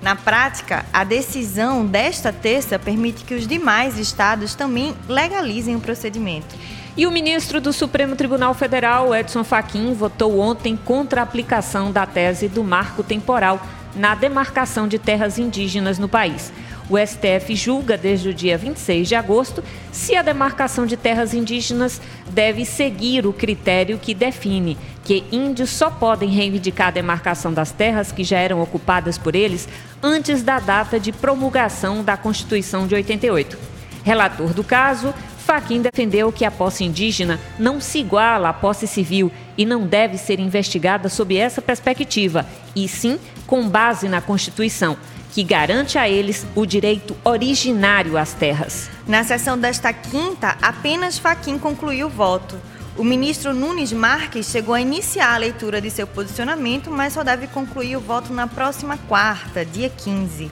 [0.00, 6.54] Na prática, a decisão desta terça permite que os demais estados também legalizem o procedimento.
[6.96, 12.04] E o ministro do Supremo Tribunal Federal, Edson Fachin, votou ontem contra a aplicação da
[12.04, 13.60] tese do marco temporal
[13.94, 16.52] na demarcação de terras indígenas no país.
[16.90, 22.00] O STF julga desde o dia 26 de agosto se a demarcação de terras indígenas
[22.30, 28.12] deve seguir o critério que define que índios só podem reivindicar a demarcação das terras
[28.12, 29.68] que já eram ocupadas por eles
[30.02, 33.58] antes da data de promulgação da Constituição de 88.
[34.04, 39.30] Relator do caso, Faquim defendeu que a posse indígena não se iguala à posse civil
[39.58, 44.96] e não deve ser investigada sob essa perspectiva, e sim com base na Constituição,
[45.32, 48.88] que garante a eles o direito originário às terras.
[49.06, 52.56] Na sessão desta quinta, apenas Faquim concluiu o voto.
[52.96, 57.46] O ministro Nunes Marques chegou a iniciar a leitura de seu posicionamento, mas só deve
[57.46, 60.50] concluir o voto na próxima quarta, dia 15.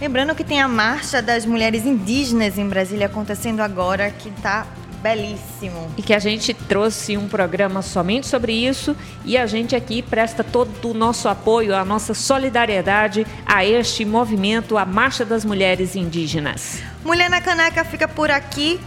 [0.00, 4.66] Lembrando que tem a Marcha das Mulheres Indígenas em Brasília acontecendo agora, que está
[5.02, 5.92] belíssimo.
[5.96, 8.96] E que a gente trouxe um programa somente sobre isso
[9.26, 14.78] e a gente aqui presta todo o nosso apoio, a nossa solidariedade a este movimento,
[14.78, 16.80] a Marcha das Mulheres Indígenas.
[17.04, 18.80] Mulher na Caneca fica por aqui.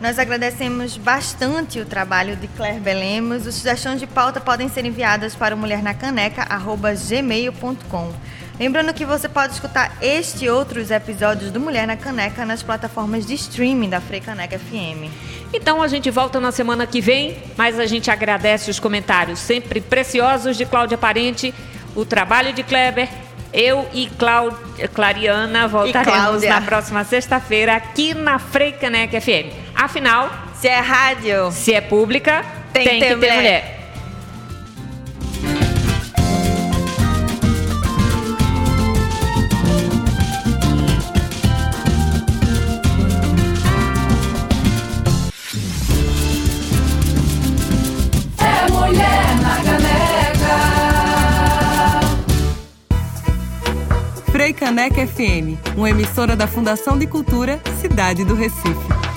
[0.00, 3.44] Nós agradecemos bastante o trabalho de Claire Belemos.
[3.46, 8.12] Os sugestões de pauta podem ser enviadas para mulhernacaneca.gmail.com.
[8.60, 13.24] Lembrando que você pode escutar este e outros episódios do Mulher na Caneca nas plataformas
[13.24, 15.10] de streaming da Freicaneca FM.
[15.50, 19.80] Então a gente volta na semana que vem, mas a gente agradece os comentários sempre
[19.80, 21.54] preciosos de Cláudia Parente,
[21.96, 23.08] o trabalho de Kleber
[23.50, 24.50] eu e Clau...
[24.92, 29.54] Clariana voltaremos na próxima sexta-feira aqui na Freicaneca FM.
[29.74, 32.44] Afinal, se é rádio, se é pública,
[32.74, 33.36] tem, tem que ter, mulher.
[33.36, 33.79] mulher.
[54.40, 59.09] Frei Caneca FM, uma emissora da Fundação de Cultura Cidade do Recife.